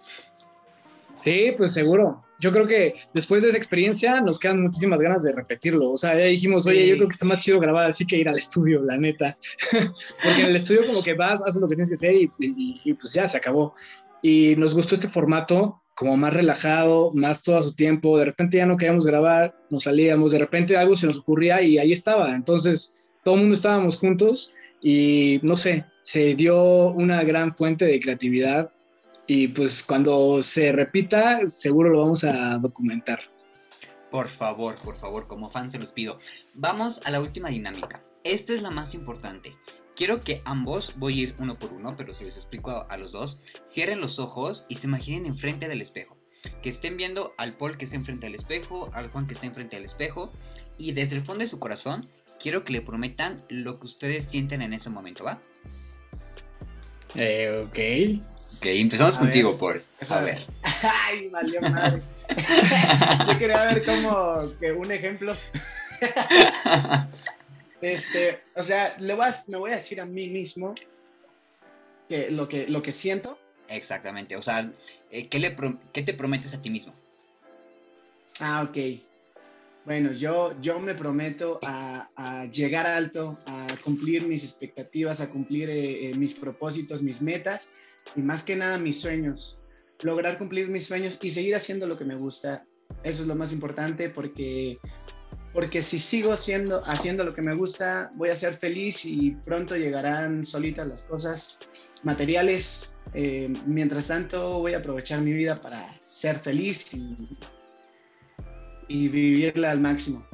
Sí, 1.24 1.54
pues 1.56 1.72
seguro. 1.72 2.22
Yo 2.38 2.52
creo 2.52 2.66
que 2.66 2.94
después 3.14 3.42
de 3.42 3.48
esa 3.48 3.56
experiencia 3.56 4.20
nos 4.20 4.38
quedan 4.38 4.60
muchísimas 4.60 5.00
ganas 5.00 5.22
de 5.22 5.32
repetirlo. 5.32 5.92
O 5.92 5.96
sea, 5.96 6.14
ya 6.14 6.24
dijimos, 6.24 6.66
oye, 6.66 6.86
yo 6.86 6.96
creo 6.96 7.08
que 7.08 7.12
está 7.12 7.24
más 7.24 7.42
chido 7.42 7.58
grabar 7.60 7.86
así 7.86 8.06
que 8.06 8.18
ir 8.18 8.28
al 8.28 8.36
estudio, 8.36 8.82
la 8.82 8.98
neta. 8.98 9.38
Porque 10.22 10.42
en 10.42 10.48
el 10.48 10.56
estudio 10.56 10.86
como 10.86 11.02
que 11.02 11.14
vas, 11.14 11.40
haces 11.42 11.62
lo 11.62 11.68
que 11.68 11.76
tienes 11.76 11.88
que 11.88 11.94
hacer 11.94 12.14
y, 12.14 12.30
y, 12.38 12.92
pues 12.92 13.14
ya 13.14 13.26
se 13.26 13.38
acabó. 13.38 13.74
Y 14.20 14.54
nos 14.58 14.74
gustó 14.74 14.94
este 14.96 15.08
formato 15.08 15.80
como 15.94 16.16
más 16.18 16.34
relajado, 16.34 17.10
más 17.14 17.42
todo 17.42 17.56
a 17.56 17.62
su 17.62 17.74
tiempo. 17.74 18.18
De 18.18 18.26
repente 18.26 18.58
ya 18.58 18.66
no 18.66 18.76
queríamos 18.76 19.06
grabar, 19.06 19.56
nos 19.70 19.84
salíamos, 19.84 20.32
de 20.32 20.40
repente 20.40 20.76
algo 20.76 20.96
se 20.96 21.06
nos 21.06 21.18
ocurría 21.18 21.62
y 21.62 21.78
ahí 21.78 21.92
estaba. 21.92 22.34
Entonces 22.34 23.12
todo 23.22 23.36
el 23.36 23.40
mundo 23.40 23.54
estábamos 23.54 23.96
juntos 23.96 24.54
y 24.82 25.40
no 25.42 25.56
sé, 25.56 25.86
se 26.04 26.34
dio 26.34 26.88
una 26.90 27.24
gran 27.24 27.56
fuente 27.56 27.86
de 27.86 27.98
creatividad 27.98 28.70
y 29.26 29.48
pues 29.48 29.82
cuando 29.82 30.42
se 30.42 30.70
repita 30.70 31.46
seguro 31.46 31.88
lo 31.88 32.00
vamos 32.00 32.24
a 32.24 32.58
documentar. 32.58 33.20
Por 34.10 34.28
favor, 34.28 34.76
por 34.84 34.96
favor, 34.96 35.26
como 35.26 35.48
fan 35.48 35.70
se 35.70 35.78
los 35.78 35.92
pido. 35.92 36.18
Vamos 36.56 37.00
a 37.06 37.10
la 37.10 37.20
última 37.20 37.48
dinámica. 37.48 38.04
Esta 38.22 38.52
es 38.52 38.60
la 38.60 38.70
más 38.70 38.94
importante. 38.94 39.56
Quiero 39.96 40.22
que 40.22 40.42
ambos, 40.44 40.92
voy 40.98 41.18
a 41.18 41.22
ir 41.22 41.36
uno 41.38 41.58
por 41.58 41.72
uno, 41.72 41.96
pero 41.96 42.12
se 42.12 42.24
les 42.24 42.36
explico 42.36 42.84
a, 42.86 42.96
los 42.98 43.12
dos, 43.12 43.40
cierren 43.66 44.02
los 44.02 44.18
ojos 44.18 44.66
y 44.68 44.76
se 44.76 44.86
imaginen 44.86 45.24
enfrente 45.24 45.68
del 45.68 45.80
espejo. 45.80 46.18
Que 46.62 46.68
estén 46.68 46.98
viendo 46.98 47.32
al 47.38 47.56
Paul 47.56 47.78
que 47.78 47.86
está 47.86 47.96
enfrente 47.96 48.26
del 48.26 48.34
espejo, 48.34 48.90
al 48.92 49.10
Juan 49.10 49.26
que 49.26 49.32
está 49.32 49.46
enfrente 49.46 49.76
del 49.76 49.86
espejo, 49.86 50.30
y 50.76 50.92
desde 50.92 51.16
el 51.16 51.22
fondo 51.22 51.40
de 51.40 51.48
su 51.48 51.58
corazón 51.58 52.06
quiero 52.38 52.62
que 52.62 52.74
le 52.74 52.82
prometan 52.82 53.42
lo 53.48 53.80
que 53.80 53.86
ustedes 53.86 54.26
sienten 54.26 54.60
en 54.60 54.74
ese 54.74 54.90
momento, 54.90 55.24
¿va? 55.24 55.40
Eh, 57.16 57.64
ok. 57.66 58.56
Ok, 58.56 58.66
empezamos 58.66 59.18
contigo, 59.18 59.56
Paul. 59.56 59.82
A 60.08 60.20
ver. 60.20 60.46
Ay, 60.82 61.28
valió 61.28 61.60
madre. 61.60 62.00
Yo 63.28 63.38
quería 63.38 63.64
ver 63.64 63.84
como 63.84 64.56
que 64.58 64.72
un 64.72 64.90
ejemplo. 64.90 65.34
este, 67.80 68.40
o 68.54 68.62
sea, 68.62 68.96
le 68.98 69.14
voy 69.14 69.26
me 69.46 69.58
voy 69.58 69.72
a 69.72 69.76
decir 69.76 70.00
a 70.00 70.04
mí 70.04 70.28
mismo 70.28 70.74
que 72.08 72.30
lo 72.30 72.48
que, 72.48 72.66
lo 72.68 72.82
que 72.82 72.92
siento. 72.92 73.38
Exactamente, 73.68 74.36
o 74.36 74.42
sea, 74.42 74.70
eh, 75.10 75.28
¿qué, 75.28 75.38
le 75.38 75.56
¿qué 75.92 76.02
te 76.02 76.14
prometes 76.14 76.54
a 76.54 76.60
ti 76.60 76.70
mismo? 76.70 76.94
Ah, 78.40 78.66
ok. 78.68 78.76
Bueno, 79.84 80.12
yo, 80.12 80.58
yo 80.62 80.80
me 80.80 80.94
prometo 80.94 81.60
a, 81.62 82.46
llegar 82.50 82.86
alto, 82.86 83.38
a 83.46 83.66
cumplir 83.84 84.26
mis 84.26 84.44
expectativas, 84.44 85.20
a 85.20 85.28
cumplir 85.28 85.68
eh, 85.68 86.10
eh, 86.10 86.14
mis 86.14 86.34
propósitos, 86.34 87.02
mis 87.02 87.20
metas 87.20 87.70
y 88.16 88.20
más 88.20 88.42
que 88.42 88.56
nada 88.56 88.78
mis 88.78 89.00
sueños. 89.00 89.58
Lograr 90.02 90.38
cumplir 90.38 90.68
mis 90.68 90.86
sueños 90.86 91.18
y 91.22 91.30
seguir 91.30 91.54
haciendo 91.54 91.86
lo 91.86 91.98
que 91.98 92.04
me 92.04 92.14
gusta. 92.14 92.64
Eso 93.02 93.22
es 93.22 93.28
lo 93.28 93.34
más 93.34 93.52
importante 93.52 94.08
porque, 94.08 94.78
porque 95.52 95.82
si 95.82 95.98
sigo 95.98 96.36
siendo, 96.36 96.82
haciendo 96.86 97.22
lo 97.22 97.34
que 97.34 97.42
me 97.42 97.54
gusta, 97.54 98.10
voy 98.14 98.30
a 98.30 98.36
ser 98.36 98.54
feliz 98.54 99.04
y 99.04 99.32
pronto 99.44 99.76
llegarán 99.76 100.46
solitas 100.46 100.88
las 100.88 101.02
cosas 101.02 101.58
materiales. 102.02 102.94
Eh, 103.12 103.52
mientras 103.66 104.06
tanto, 104.06 104.60
voy 104.60 104.72
a 104.72 104.78
aprovechar 104.78 105.20
mi 105.20 105.32
vida 105.32 105.60
para 105.60 105.94
ser 106.08 106.38
feliz 106.38 106.94
y 106.94 107.14
y 108.88 109.08
vivirla 109.08 109.70
al 109.70 109.80
máximo. 109.80 110.26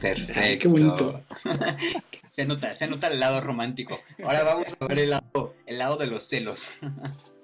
Perfecto. 0.00 0.62
qué 0.62 0.68
bonito. 0.68 1.22
se 2.30 2.44
nota, 2.44 2.74
se 2.74 2.86
nota 2.86 3.08
el 3.08 3.18
lado 3.18 3.40
romántico. 3.40 4.00
Ahora 4.22 4.42
vamos 4.42 4.66
a 4.78 4.86
ver 4.86 4.98
el 5.00 5.10
lado, 5.10 5.54
el 5.66 5.78
lado 5.78 5.96
de 5.96 6.06
los 6.06 6.24
celos. 6.24 6.70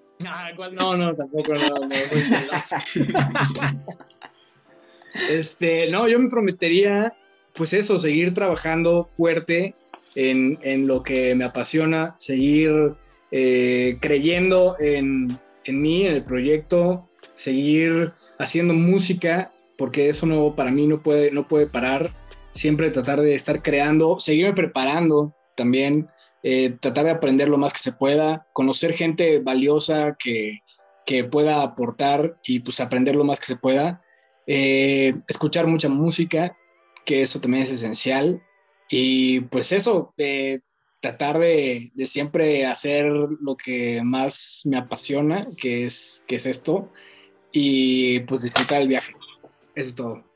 No, 0.73 0.97
no, 0.97 1.15
tampoco, 1.17 1.53
no, 1.55 1.69
no, 1.81 1.89
Este, 5.29 5.91
no, 5.91 6.09
yo 6.09 6.19
me 6.19 6.31
prometería, 6.31 7.13
pues 7.55 7.73
eso, 7.73 7.99
seguir 7.99 8.33
trabajando 8.33 9.03
fuerte 9.05 9.75
en, 10.15 10.59
en 10.63 10.87
lo 10.87 11.03
que 11.03 11.35
me 11.35 11.45
apasiona, 11.45 12.15
seguir 12.19 12.95
eh, 13.31 13.99
creyendo 14.01 14.77
en, 14.79 15.37
en 15.65 15.83
mí, 15.83 16.07
en 16.07 16.13
el 16.13 16.25
proyecto, 16.25 17.09
seguir 17.35 18.13
haciendo 18.39 18.75
música, 18.75 19.52
porque 19.83 20.09
eso 20.09 20.27
no, 20.27 20.55
para 20.55 20.71
mí 20.71 20.87
no 20.87 21.03
puede, 21.03 21.33
no 21.33 21.49
puede 21.49 21.67
parar. 21.67 22.13
Siempre 22.53 22.93
tratar 22.93 23.21
de 23.21 23.35
estar 23.35 23.65
creando, 23.65 24.21
seguirme 24.21 24.53
preparando 24.53 25.35
también, 25.57 26.07
eh, 26.45 26.77
tratar 26.81 27.07
de 27.07 27.11
aprender 27.11 27.49
lo 27.49 27.59
más 27.59 27.73
que 27.73 27.81
se 27.81 27.91
pueda, 27.91 28.47
conocer 28.53 28.93
gente 28.93 29.41
valiosa 29.41 30.17
que, 30.17 30.61
que 31.05 31.25
pueda 31.25 31.65
aportar 31.65 32.39
y 32.45 32.61
pues 32.61 32.79
aprender 32.79 33.17
lo 33.17 33.25
más 33.25 33.41
que 33.41 33.47
se 33.47 33.57
pueda. 33.57 34.01
Eh, 34.47 35.15
escuchar 35.27 35.67
mucha 35.67 35.89
música, 35.89 36.57
que 37.05 37.23
eso 37.23 37.41
también 37.41 37.65
es 37.65 37.73
esencial. 37.73 38.41
Y 38.89 39.41
pues 39.41 39.73
eso, 39.73 40.15
tratar 41.01 41.41
de, 41.41 41.91
de, 41.93 42.07
siempre 42.07 42.67
hacer 42.67 43.07
lo 43.07 43.57
que 43.57 44.01
más 44.05 44.63
me 44.65 44.79
apasiona, 44.79 45.49
que 45.57 45.87
es, 45.87 46.23
que 46.29 46.37
es 46.37 46.47
esto 46.47 46.89
y 47.51 48.21
pues 48.21 48.43
disfrutar 48.43 48.81
el 48.83 48.87
viaje. 48.87 49.13
Eso 49.75 49.89
es 49.89 49.95
todo. 49.95 50.33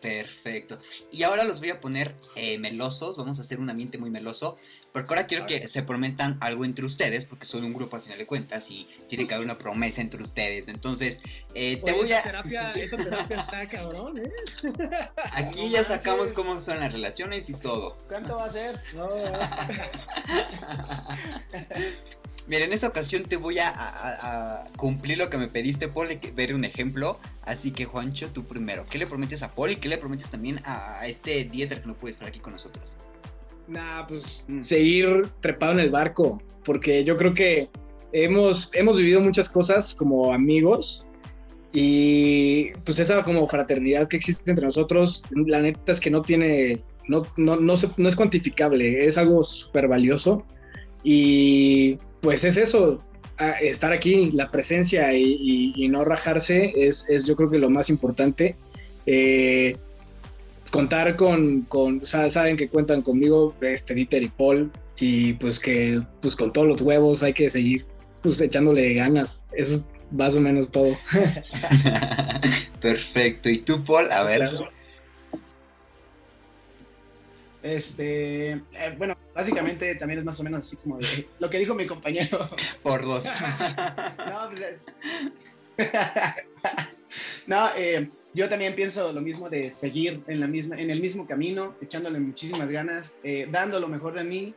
Perfecto. 0.00 0.78
Y 1.12 1.24
ahora 1.24 1.44
los 1.44 1.60
voy 1.60 1.68
a 1.70 1.80
poner 1.80 2.14
eh, 2.34 2.58
melosos. 2.58 3.18
Vamos 3.18 3.38
a 3.38 3.42
hacer 3.42 3.60
un 3.60 3.68
ambiente 3.68 3.98
muy 3.98 4.08
meloso. 4.08 4.56
Porque 4.92 5.12
ahora 5.12 5.26
quiero 5.26 5.44
que 5.46 5.68
se 5.68 5.82
prometan 5.82 6.38
algo 6.40 6.64
entre 6.64 6.86
ustedes. 6.86 7.26
Porque 7.26 7.44
son 7.44 7.64
un 7.64 7.72
grupo 7.74 7.96
al 7.96 8.02
final 8.02 8.16
de 8.18 8.26
cuentas. 8.26 8.70
Y 8.70 8.88
tiene 9.08 9.26
que 9.26 9.34
haber 9.34 9.44
una 9.44 9.58
promesa 9.58 10.00
entre 10.00 10.22
ustedes. 10.22 10.68
Entonces, 10.68 11.20
eh, 11.54 11.82
te 11.84 11.92
voy 11.92 12.12
a. 12.12 12.22
Terapia, 12.22 12.72
esa 12.76 12.96
terapia 12.96 13.40
está 13.40 13.68
cabrón, 13.68 14.18
¿eh? 14.18 14.30
Aquí 15.32 15.68
ya 15.68 15.84
sacamos 15.84 16.32
cómo 16.32 16.58
son 16.60 16.80
las 16.80 16.92
relaciones 16.92 17.50
y 17.50 17.54
todo. 17.54 17.98
¿Cuánto 18.08 18.36
va 18.36 18.46
a 18.46 18.50
ser? 18.50 18.80
No. 18.94 19.06
Mira, 22.50 22.64
en 22.64 22.72
esta 22.72 22.88
ocasión 22.88 23.22
te 23.22 23.36
voy 23.36 23.60
a, 23.60 24.66
cumplir 24.76 25.18
lo 25.18 25.30
que 25.30 25.38
me 25.38 25.46
pediste, 25.46 25.86
Paul, 25.86 26.08
de 26.08 26.32
ver 26.34 26.52
un 26.52 26.64
ejemplo. 26.64 27.16
Así 27.42 27.70
que, 27.70 27.84
Juancho, 27.84 28.32
tú 28.32 28.44
primero. 28.44 28.84
¿Qué 28.90 28.98
le 28.98 29.06
prometes 29.06 29.44
a 29.44 29.54
Paul 29.54 29.70
y 29.70 29.76
qué 29.76 29.88
le 29.88 29.98
prometes 29.98 30.30
también 30.30 30.60
a, 30.64 31.06
este 31.06 31.44
Dieter 31.44 31.80
que 31.80 31.86
no 31.86 31.96
puede 31.96 32.10
estar 32.10 32.26
aquí 32.26 32.40
con 32.40 32.52
nosotros? 32.52 32.96
Nah, 33.68 34.04
pues 34.08 34.46
mm. 34.48 34.62
seguir 34.62 35.28
trepado 35.40 35.74
en 35.74 35.78
el 35.78 35.90
barco, 35.90 36.42
porque 36.64 37.04
yo 37.04 37.16
creo 37.16 37.34
que 37.34 37.70
hemos, 38.10 38.74
hemos 38.74 38.96
vivido 38.96 39.20
muchas 39.20 39.48
cosas 39.48 39.94
como 39.94 40.34
amigos 40.34 41.06
y 41.72 42.72
pues 42.84 42.98
esa 42.98 43.22
como 43.22 43.46
fraternidad 43.46 44.08
que 44.08 44.16
existe 44.16 44.50
entre 44.50 44.66
nosotros, 44.66 45.22
la 45.30 45.60
neta 45.60 45.92
es 45.92 46.00
que 46.00 46.10
no 46.10 46.20
tiene, 46.20 46.82
no, 47.06 47.22
no, 47.36 47.54
no, 47.54 47.74
no 47.96 48.08
es 48.08 48.16
cuantificable, 48.16 49.06
es 49.06 49.16
algo 49.18 49.44
súper 49.44 49.86
valioso 49.86 50.44
y 51.04 51.96
pues 52.20 52.44
es 52.44 52.56
eso, 52.56 52.98
estar 53.60 53.92
aquí, 53.92 54.30
la 54.32 54.48
presencia 54.48 55.12
y, 55.14 55.88
no 55.88 56.04
rajarse 56.04 56.72
es, 56.76 57.06
yo 57.26 57.36
creo 57.36 57.50
que 57.50 57.58
lo 57.58 57.70
más 57.70 57.90
importante. 57.90 58.56
Eh, 59.06 59.76
contar 60.70 61.16
con, 61.16 61.62
con, 61.62 62.06
saben 62.06 62.56
que 62.56 62.68
cuentan 62.68 63.00
conmigo, 63.00 63.54
este 63.60 63.94
Dieter 63.94 64.22
y 64.22 64.28
Paul, 64.28 64.70
y 64.98 65.32
pues 65.34 65.58
que 65.58 66.00
pues 66.20 66.36
con 66.36 66.52
todos 66.52 66.68
los 66.68 66.82
huevos 66.82 67.22
hay 67.22 67.32
que 67.32 67.48
seguir 67.50 67.86
pues 68.22 68.40
echándole 68.40 68.94
ganas. 68.94 69.46
Eso 69.52 69.76
es 69.76 69.86
más 70.10 70.36
o 70.36 70.40
menos 70.40 70.70
todo. 70.70 70.96
Perfecto. 72.80 73.48
¿Y 73.48 73.58
tú, 73.58 73.82
Paul? 73.84 74.12
A 74.12 74.22
ver. 74.22 74.50
Este, 77.62 78.52
eh, 78.52 78.94
bueno, 78.96 79.16
básicamente 79.34 79.94
también 79.96 80.20
es 80.20 80.24
más 80.24 80.40
o 80.40 80.42
menos 80.42 80.60
así 80.60 80.76
como 80.76 80.98
lo 81.38 81.50
que 81.50 81.58
dijo 81.58 81.74
mi 81.74 81.86
compañero. 81.86 82.48
Por 82.82 83.02
dos. 83.02 83.26
no, 84.26 84.48
pues 84.48 84.86
no 87.46 87.70
eh, 87.76 88.10
yo 88.32 88.48
también 88.48 88.74
pienso 88.74 89.12
lo 89.12 89.20
mismo 89.20 89.50
de 89.50 89.70
seguir 89.70 90.22
en, 90.26 90.40
la 90.40 90.46
misma, 90.46 90.78
en 90.78 90.90
el 90.90 91.00
mismo 91.00 91.26
camino, 91.26 91.74
echándole 91.82 92.18
muchísimas 92.18 92.70
ganas, 92.70 93.18
eh, 93.24 93.46
dando 93.50 93.78
lo 93.78 93.88
mejor 93.88 94.14
de 94.14 94.24
mí, 94.24 94.54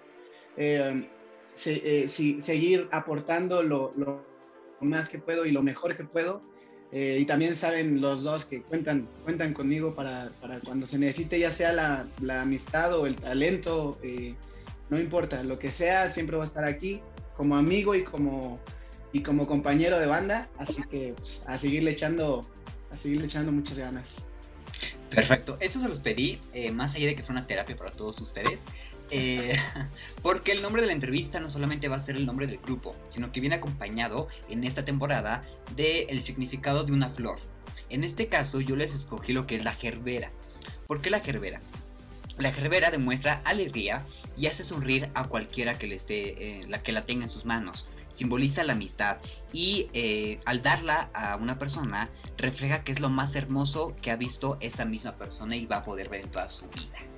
seguir 1.53 2.87
aportando 2.91 3.63
lo, 3.63 3.91
lo, 3.97 4.33
más 4.79 5.09
que 5.09 5.17
puedo 5.17 5.45
y 5.45 5.51
lo 5.51 5.63
mejor 5.63 5.95
que 5.95 6.03
puedo 6.03 6.41
eh, 6.95 7.17
y 7.19 7.25
también 7.25 7.55
saben 7.55 8.01
los 8.01 8.21
dos 8.21 8.45
que 8.45 8.61
cuentan, 8.61 9.07
cuentan 9.23 9.55
conmigo 9.55 9.95
para, 9.95 10.29
para 10.39 10.59
cuando 10.59 10.85
se 10.85 10.99
necesite, 10.99 11.39
ya 11.39 11.49
sea 11.49 11.73
la, 11.73 12.05
la 12.21 12.43
amistad 12.43 12.93
o 12.93 13.07
el 13.07 13.15
talento, 13.15 13.97
eh, 14.03 14.35
no 14.91 14.99
importa, 14.99 15.41
lo 15.41 15.57
que 15.57 15.71
sea, 15.71 16.11
siempre 16.11 16.37
va 16.37 16.43
a 16.43 16.45
estar 16.45 16.65
aquí 16.65 17.01
como 17.35 17.55
amigo 17.55 17.95
y 17.95 18.03
como, 18.03 18.59
y 19.11 19.23
como 19.23 19.47
compañero 19.47 19.99
de 19.99 20.05
banda. 20.05 20.47
Así 20.59 20.83
que 20.83 21.15
pues, 21.17 21.41
a 21.47 21.57
seguirle 21.57 21.89
echando, 21.89 22.41
a 22.91 22.95
seguirle 22.95 23.25
echando 23.25 23.51
muchas 23.51 23.79
ganas. 23.79 24.29
Perfecto, 25.09 25.57
eso 25.61 25.79
se 25.79 25.89
los 25.89 25.99
pedí, 25.99 26.39
eh, 26.53 26.69
más 26.69 26.93
allá 26.93 27.07
de 27.07 27.15
que 27.15 27.23
fue 27.23 27.33
una 27.33 27.47
terapia 27.47 27.75
para 27.75 27.89
todos 27.89 28.21
ustedes. 28.21 28.65
Eh, 29.11 29.53
porque 30.23 30.51
el 30.51 30.61
nombre 30.61 30.81
de 30.81 30.87
la 30.87 30.93
entrevista 30.93 31.39
no 31.39 31.49
solamente 31.49 31.87
va 31.87 31.97
a 31.97 31.99
ser 31.99 32.15
el 32.15 32.25
nombre 32.25 32.47
del 32.47 32.57
grupo, 32.57 32.95
sino 33.09 33.31
que 33.31 33.39
viene 33.39 33.55
acompañado 33.55 34.27
en 34.49 34.63
esta 34.63 34.85
temporada 34.85 35.41
del 35.75 36.21
significado 36.21 36.83
de 36.83 36.91
una 36.91 37.09
flor. 37.09 37.39
En 37.89 38.03
este 38.03 38.27
caso 38.27 38.61
yo 38.61 38.75
les 38.75 38.95
escogí 38.95 39.33
lo 39.33 39.45
que 39.45 39.55
es 39.55 39.63
la 39.63 39.73
gerbera. 39.73 40.31
¿Por 40.87 41.01
qué 41.01 41.09
la 41.09 41.19
gerbera? 41.19 41.61
La 42.39 42.51
gerbera 42.51 42.89
demuestra 42.89 43.41
alegría 43.45 44.03
y 44.35 44.47
hace 44.47 44.63
sonreír 44.63 45.09
a 45.13 45.27
cualquiera 45.27 45.77
que, 45.77 45.85
le 45.85 45.95
esté, 45.95 46.61
eh, 46.61 46.67
la, 46.67 46.81
que 46.81 46.91
la 46.91 47.05
tenga 47.05 47.25
en 47.25 47.29
sus 47.29 47.45
manos. 47.45 47.85
Simboliza 48.09 48.63
la 48.63 48.73
amistad 48.73 49.17
y 49.51 49.89
eh, 49.93 50.39
al 50.45 50.63
darla 50.63 51.11
a 51.13 51.35
una 51.35 51.59
persona 51.59 52.09
refleja 52.37 52.83
que 52.83 52.91
es 52.91 52.99
lo 52.99 53.09
más 53.09 53.35
hermoso 53.35 53.95
que 54.01 54.09
ha 54.09 54.15
visto 54.15 54.57
esa 54.61 54.85
misma 54.85 55.15
persona 55.15 55.55
y 55.55 55.67
va 55.67 55.77
a 55.77 55.83
poder 55.83 56.09
ver 56.09 56.21
en 56.21 56.31
toda 56.31 56.49
su 56.49 56.67
vida. 56.69 57.12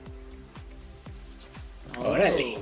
Órale. 2.00 2.58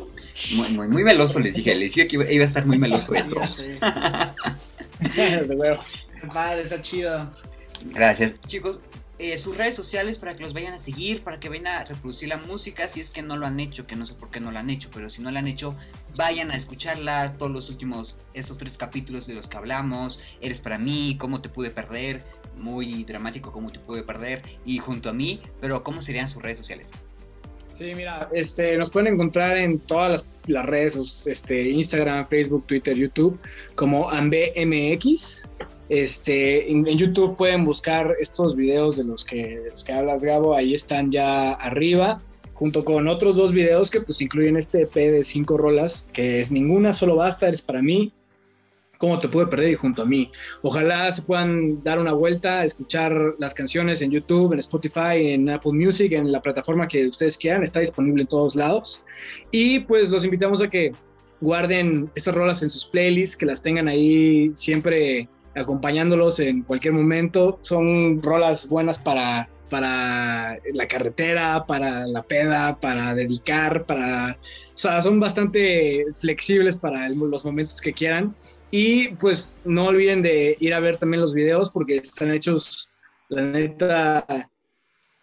Muy, 0.55 0.69
muy, 0.69 0.87
muy 0.87 1.03
meloso 1.03 1.39
les 1.39 1.55
dije, 1.55 1.75
les 1.75 1.93
dije 1.93 2.07
que 2.07 2.15
iba, 2.15 2.25
a 2.25 2.45
estar 2.45 2.65
muy 2.65 2.77
meloso 2.77 3.13
esto. 3.15 3.39
Padre, 6.33 6.61
está 6.63 6.81
chido. 6.81 7.31
Gracias. 7.93 8.39
Chicos, 8.47 8.81
eh, 9.19 9.37
sus 9.37 9.55
redes 9.55 9.75
sociales 9.75 10.17
para 10.17 10.35
que 10.35 10.43
los 10.43 10.53
vayan 10.53 10.73
a 10.73 10.77
seguir, 10.77 11.23
para 11.23 11.39
que 11.39 11.47
vayan 11.47 11.67
a 11.67 11.83
reproducir 11.83 12.29
la 12.29 12.37
música, 12.37 12.89
si 12.89 12.99
es 12.99 13.09
que 13.09 13.21
no 13.21 13.37
lo 13.37 13.45
han 13.45 13.59
hecho, 13.59 13.85
que 13.85 13.95
no 13.95 14.05
sé 14.05 14.15
por 14.15 14.29
qué 14.31 14.39
no 14.39 14.51
lo 14.51 14.59
han 14.59 14.69
hecho, 14.69 14.89
pero 14.93 15.09
si 15.09 15.21
no 15.21 15.31
lo 15.31 15.39
han 15.39 15.47
hecho, 15.47 15.77
vayan 16.15 16.51
a 16.51 16.55
escucharla, 16.55 17.33
todos 17.37 17.51
los 17.51 17.69
últimos, 17.69 18.17
estos 18.33 18.57
tres 18.57 18.77
capítulos 18.77 19.27
de 19.27 19.35
los 19.35 19.47
que 19.47 19.57
hablamos, 19.57 20.19
Eres 20.41 20.61
para 20.61 20.77
mí, 20.77 21.15
cómo 21.19 21.41
te 21.41 21.49
pude 21.49 21.69
perder, 21.69 22.23
muy 22.57 23.03
dramático 23.03 23.51
cómo 23.51 23.71
te 23.71 23.79
pude 23.79 24.03
perder, 24.03 24.41
y 24.65 24.79
junto 24.79 25.09
a 25.09 25.13
mí, 25.13 25.39
pero 25.61 25.83
¿cómo 25.83 26.01
serían 26.01 26.27
sus 26.27 26.41
redes 26.41 26.57
sociales? 26.57 26.91
Sí, 27.73 27.91
mira, 27.95 28.29
este, 28.33 28.77
nos 28.77 28.91
pueden 28.91 29.15
encontrar 29.15 29.57
en 29.57 29.79
todas 29.79 30.23
las, 30.45 30.65
redes, 30.67 31.25
este, 31.25 31.69
Instagram, 31.69 32.27
Facebook, 32.27 32.67
Twitter, 32.67 32.95
YouTube, 32.95 33.39
como 33.73 34.09
AMBMX. 34.11 35.49
Este, 35.89 36.71
en, 36.71 36.85
YouTube 36.85 37.35
pueden 37.35 37.63
buscar 37.63 38.15
estos 38.19 38.55
videos 38.55 38.97
de 38.97 39.05
los 39.05 39.25
que, 39.25 39.59
de 39.59 39.71
los 39.71 39.83
que 39.83 39.91
hablas, 39.91 40.23
Gabo, 40.23 40.55
ahí 40.55 40.75
están 40.75 41.11
ya 41.11 41.53
arriba, 41.53 42.21
junto 42.53 42.85
con 42.85 43.07
otros 43.07 43.37
dos 43.37 43.51
videos 43.51 43.89
que 43.89 44.01
pues 44.01 44.21
incluyen 44.21 44.55
este 44.55 44.83
EP 44.83 44.93
de 44.93 45.23
cinco 45.23 45.57
rolas, 45.57 46.07
que 46.13 46.39
es 46.39 46.51
ninguna 46.51 46.93
solo 46.93 47.15
basta, 47.15 47.47
eres 47.47 47.63
para 47.63 47.81
mí, 47.81 48.13
cómo 49.03 49.19
te 49.19 49.27
pude 49.27 49.47
perder 49.47 49.71
y 49.71 49.75
junto 49.75 50.03
a 50.03 50.05
mí. 50.05 50.31
Ojalá 50.61 51.11
se 51.11 51.23
puedan 51.23 51.83
dar 51.83 51.99
una 51.99 52.13
vuelta, 52.13 52.63
escuchar 52.63 53.35
las 53.37 53.53
canciones 53.53 54.01
en 54.01 54.11
YouTube, 54.11 54.53
en 54.53 54.59
Spotify, 54.59 55.33
en 55.33 55.49
Apple 55.49 55.73
Music, 55.73 56.13
en 56.13 56.31
la 56.31 56.41
plataforma 56.41 56.87
que 56.87 57.05
ustedes 57.07 57.37
quieran, 57.37 57.63
está 57.63 57.81
disponible 57.81 58.21
en 58.21 58.29
todos 58.29 58.55
lados. 58.55 59.03
Y 59.51 59.79
pues 59.79 60.09
los 60.09 60.23
invitamos 60.23 60.61
a 60.61 60.69
que 60.69 60.93
guarden 61.41 62.09
estas 62.15 62.33
rolas 62.33 62.63
en 62.63 62.69
sus 62.69 62.85
playlists, 62.85 63.35
que 63.35 63.45
las 63.45 63.61
tengan 63.61 63.89
ahí 63.89 64.51
siempre 64.53 65.27
acompañándolos 65.53 66.39
en 66.39 66.61
cualquier 66.61 66.93
momento. 66.93 67.59
Son 67.61 68.23
rolas 68.23 68.69
buenas 68.69 68.99
para, 68.99 69.49
para 69.69 70.57
la 70.73 70.87
carretera, 70.87 71.65
para 71.67 72.07
la 72.07 72.23
peda, 72.23 72.79
para 72.79 73.13
dedicar, 73.13 73.85
para... 73.85 74.37
O 74.73 74.77
sea, 74.77 75.01
son 75.01 75.19
bastante 75.19 76.05
flexibles 76.21 76.77
para 76.77 77.09
los 77.09 77.43
momentos 77.43 77.81
que 77.81 77.91
quieran. 77.91 78.33
Y 78.75 79.09
pues 79.17 79.59
no 79.65 79.85
olviden 79.85 80.23
de 80.23 80.57
ir 80.59 80.73
a 80.73 80.79
ver 80.79 80.97
también 80.97 81.21
los 81.21 81.31
videos 81.31 81.69
porque 81.69 81.97
están 81.97 82.31
hechos, 82.31 82.89
la 83.29 83.43
neta, 83.43 84.49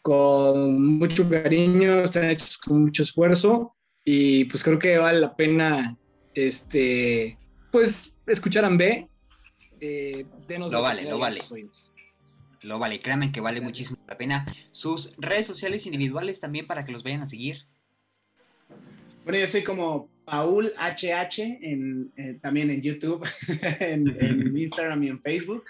con 0.03 0.99
mucho 0.99 1.29
cariño, 1.29 2.05
están 2.05 2.31
hechos 2.31 2.59
con 2.59 2.83
mucho 2.83 3.03
esfuerzo 3.03 3.75
y 4.05 4.45
pues 4.45 4.63
creo 4.63 4.79
que 4.79 4.99
vale 4.99 5.19
la 5.19 5.35
pena, 5.35 5.99
este, 6.33 7.37
pues 7.73 8.17
escuchar 8.29 8.65
a 8.65 8.69
B. 8.69 9.09
Eh, 9.81 10.25
lo 10.49 10.81
vale, 10.81 11.11
lo 11.11 11.19
vale. 11.19 11.41
Lo 12.63 12.79
vale, 12.79 13.01
créanme 13.01 13.33
que 13.33 13.41
vale 13.41 13.61
muchísimo 13.61 13.99
la 14.07 14.17
pena. 14.17 14.47
Sus 14.71 15.17
redes 15.17 15.47
sociales 15.47 15.87
individuales 15.87 16.39
también 16.39 16.69
para 16.69 16.85
que 16.85 16.93
los 16.93 17.03
vayan 17.03 17.23
a 17.23 17.27
seguir. 17.27 17.67
Bueno, 19.25 19.41
yo 19.41 19.49
soy 19.49 19.65
como 19.65 20.09
Paul 20.31 20.73
HH 20.79 21.59
en, 21.61 22.13
eh, 22.17 22.39
también 22.41 22.71
en 22.71 22.81
YouTube, 22.81 23.27
en, 23.81 24.57
Instagram 24.57 25.03
y 25.03 25.09
en 25.09 25.21
Facebook. 25.21 25.65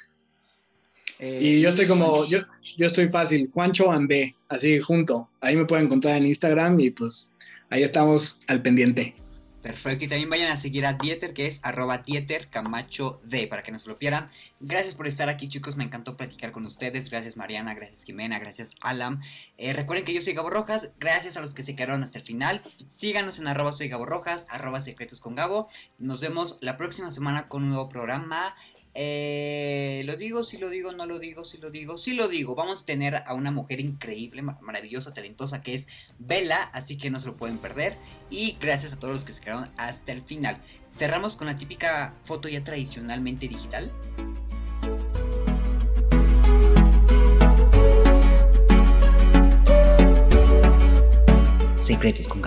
y 1.19 1.61
yo 1.63 1.71
estoy 1.71 1.87
como, 1.87 2.29
yo, 2.29 2.41
yo 2.77 2.87
estoy 2.87 3.09
fácil, 3.09 3.49
Juancho 3.51 3.91
Ambe, 3.91 4.35
así 4.49 4.79
junto. 4.79 5.29
Ahí 5.41 5.57
me 5.57 5.65
pueden 5.65 5.87
encontrar 5.87 6.19
en 6.19 6.27
Instagram 6.27 6.79
y 6.79 6.91
pues 6.91 7.33
ahí 7.71 7.83
estamos 7.83 8.43
al 8.49 8.61
pendiente. 8.61 9.15
Perfecto, 9.63 10.07
y 10.07 10.09
también 10.09 10.31
vayan 10.31 10.51
a 10.51 10.57
seguir 10.57 10.87
a 10.87 10.95
Dieter, 10.95 11.35
que 11.35 11.47
es 11.47 11.61
arroba 11.63 11.99
Dieter 11.99 12.49
Camacho 12.49 13.21
D, 13.25 13.47
para 13.47 13.63
que 13.63 13.71
no 13.71 13.79
se 13.79 13.91
lo 13.91 13.99
pierdan. 13.99 14.31
Gracias 14.59 14.95
por 14.95 15.07
estar 15.07 15.29
aquí, 15.29 15.51
chicos, 15.51 15.77
me 15.77 15.85
encantó 15.85 16.17
platicar 16.17 16.51
con 16.51 16.65
ustedes. 16.65 17.11
Gracias, 17.11 17.37
Mariana, 17.37 17.75
gracias, 17.75 18.05
Jimena, 18.05 18.39
gracias, 18.39 18.75
Alam. 18.81 19.21
Eh, 19.59 19.75
recuerden 19.75 20.07
que 20.07 20.15
yo 20.15 20.23
soy 20.23 20.33
Gabo 20.33 20.49
Rojas, 20.49 20.93
gracias 20.99 21.37
a 21.37 21.43
los 21.43 21.53
que 21.53 21.63
se 21.63 21.77
quedaron 21.77 22.03
hasta 22.03 22.19
el 22.19 22.25
final. 22.25 22.63
Síganos 22.89 23.39
en 23.39 23.49
arroba 23.49 23.73
soy 23.73 23.89
Gabo 23.89 24.07
Rojas, 24.07 24.47
arroba 24.49 24.81
secretos 24.81 25.21
con 25.21 25.35
Gabo. 25.35 25.69
Nos 25.99 26.23
vemos 26.23 26.57
la 26.63 26.79
próxima 26.79 27.11
semana 27.11 27.47
con 27.49 27.63
un 27.65 27.69
nuevo 27.69 27.91
programa. 27.91 28.57
Eh, 28.95 30.03
lo 30.05 30.17
digo, 30.17 30.43
si 30.43 30.59
lo 30.59 30.69
digo, 30.69 30.93
no 30.93 31.07
lo 31.07 31.19
digo, 31.19 31.45
si 31.45 31.59
lo 31.59 31.71
digo, 31.71 31.97
si 31.97 32.15
lo 32.15 32.29
digo. 32.29 32.55
Vamos 32.55 32.83
a 32.83 32.87
tener 32.87 33.23
a 33.27 33.35
una 33.35 33.51
mujer 33.51 33.81
increíble, 33.81 34.43
maravillosa, 34.43 35.15
talentosa 35.15 35.63
que 35.63 35.75
es 35.75 35.87
Bella, 36.19 36.63
así 36.73 36.99
que 36.99 37.11
no 37.11 37.21
se 37.21 37.29
lo 37.29 37.37
pueden 37.37 37.59
perder. 37.59 37.97
Y 38.31 38.57
gracias 38.61 38.93
a 38.93 38.99
todos 38.99 39.15
los 39.15 39.25
que 39.25 39.33
se 39.33 39.41
quedaron 39.41 39.71
hasta 39.77 40.13
el 40.13 40.23
final. 40.23 40.61
Cerramos 40.91 41.37
con 41.37 41.47
la 41.47 41.57
típica 41.57 42.15
foto 42.25 42.49
ya 42.49 42.63
tradicionalmente 42.63 43.49
digital. 43.49 43.91
Secretos 51.81 52.29
con 52.29 52.41